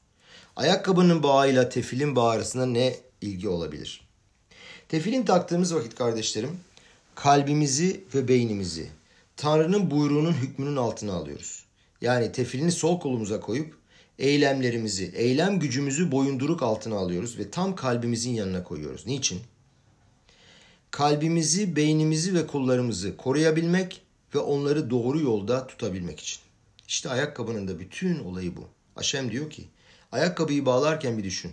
[0.57, 4.09] Ayakkabının bağıyla tefilin bağı arasında ne ilgi olabilir?
[4.89, 6.61] Tefilin taktığımız vakit kardeşlerim
[7.15, 8.89] kalbimizi ve beynimizi
[9.37, 11.65] Tanrı'nın buyruğunun hükmünün altına alıyoruz.
[12.01, 13.79] Yani tefilini sol kolumuza koyup
[14.19, 19.07] eylemlerimizi, eylem gücümüzü boyunduruk altına alıyoruz ve tam kalbimizin yanına koyuyoruz.
[19.07, 19.41] Niçin?
[20.91, 24.03] Kalbimizi, beynimizi ve kollarımızı koruyabilmek
[24.35, 26.41] ve onları doğru yolda tutabilmek için.
[26.89, 28.69] İşte ayakkabının da bütün olayı bu.
[28.97, 29.65] Aşem diyor ki
[30.13, 31.53] ayakkabıyı bağlarken bir düşün.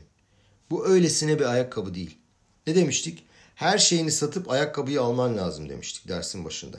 [0.69, 2.17] Bu öylesine bir ayakkabı değil.
[2.67, 3.23] Ne demiştik?
[3.55, 6.77] Her şeyini satıp ayakkabıyı alman lazım demiştik dersin başında.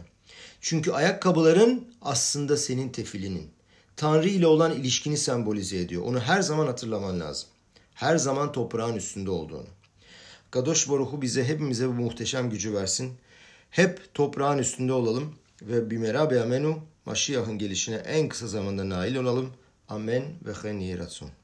[0.62, 3.50] Çünkü ayakkabıların aslında senin tefilinin.
[3.96, 6.02] Tanrı ile olan ilişkini sembolize ediyor.
[6.02, 7.48] Onu her zaman hatırlaman lazım.
[7.94, 9.66] her zaman toprağın üstünde olduğunu.
[10.50, 13.12] Kadosh Baruhu bize hepimize bu muhteşem gücü versin.
[13.70, 19.50] Hep toprağın üstünde olalım ve bimera be amenu Maşiyah'ın gelişine en kısa zamanda nail olalım.
[19.88, 21.41] Amen ve hen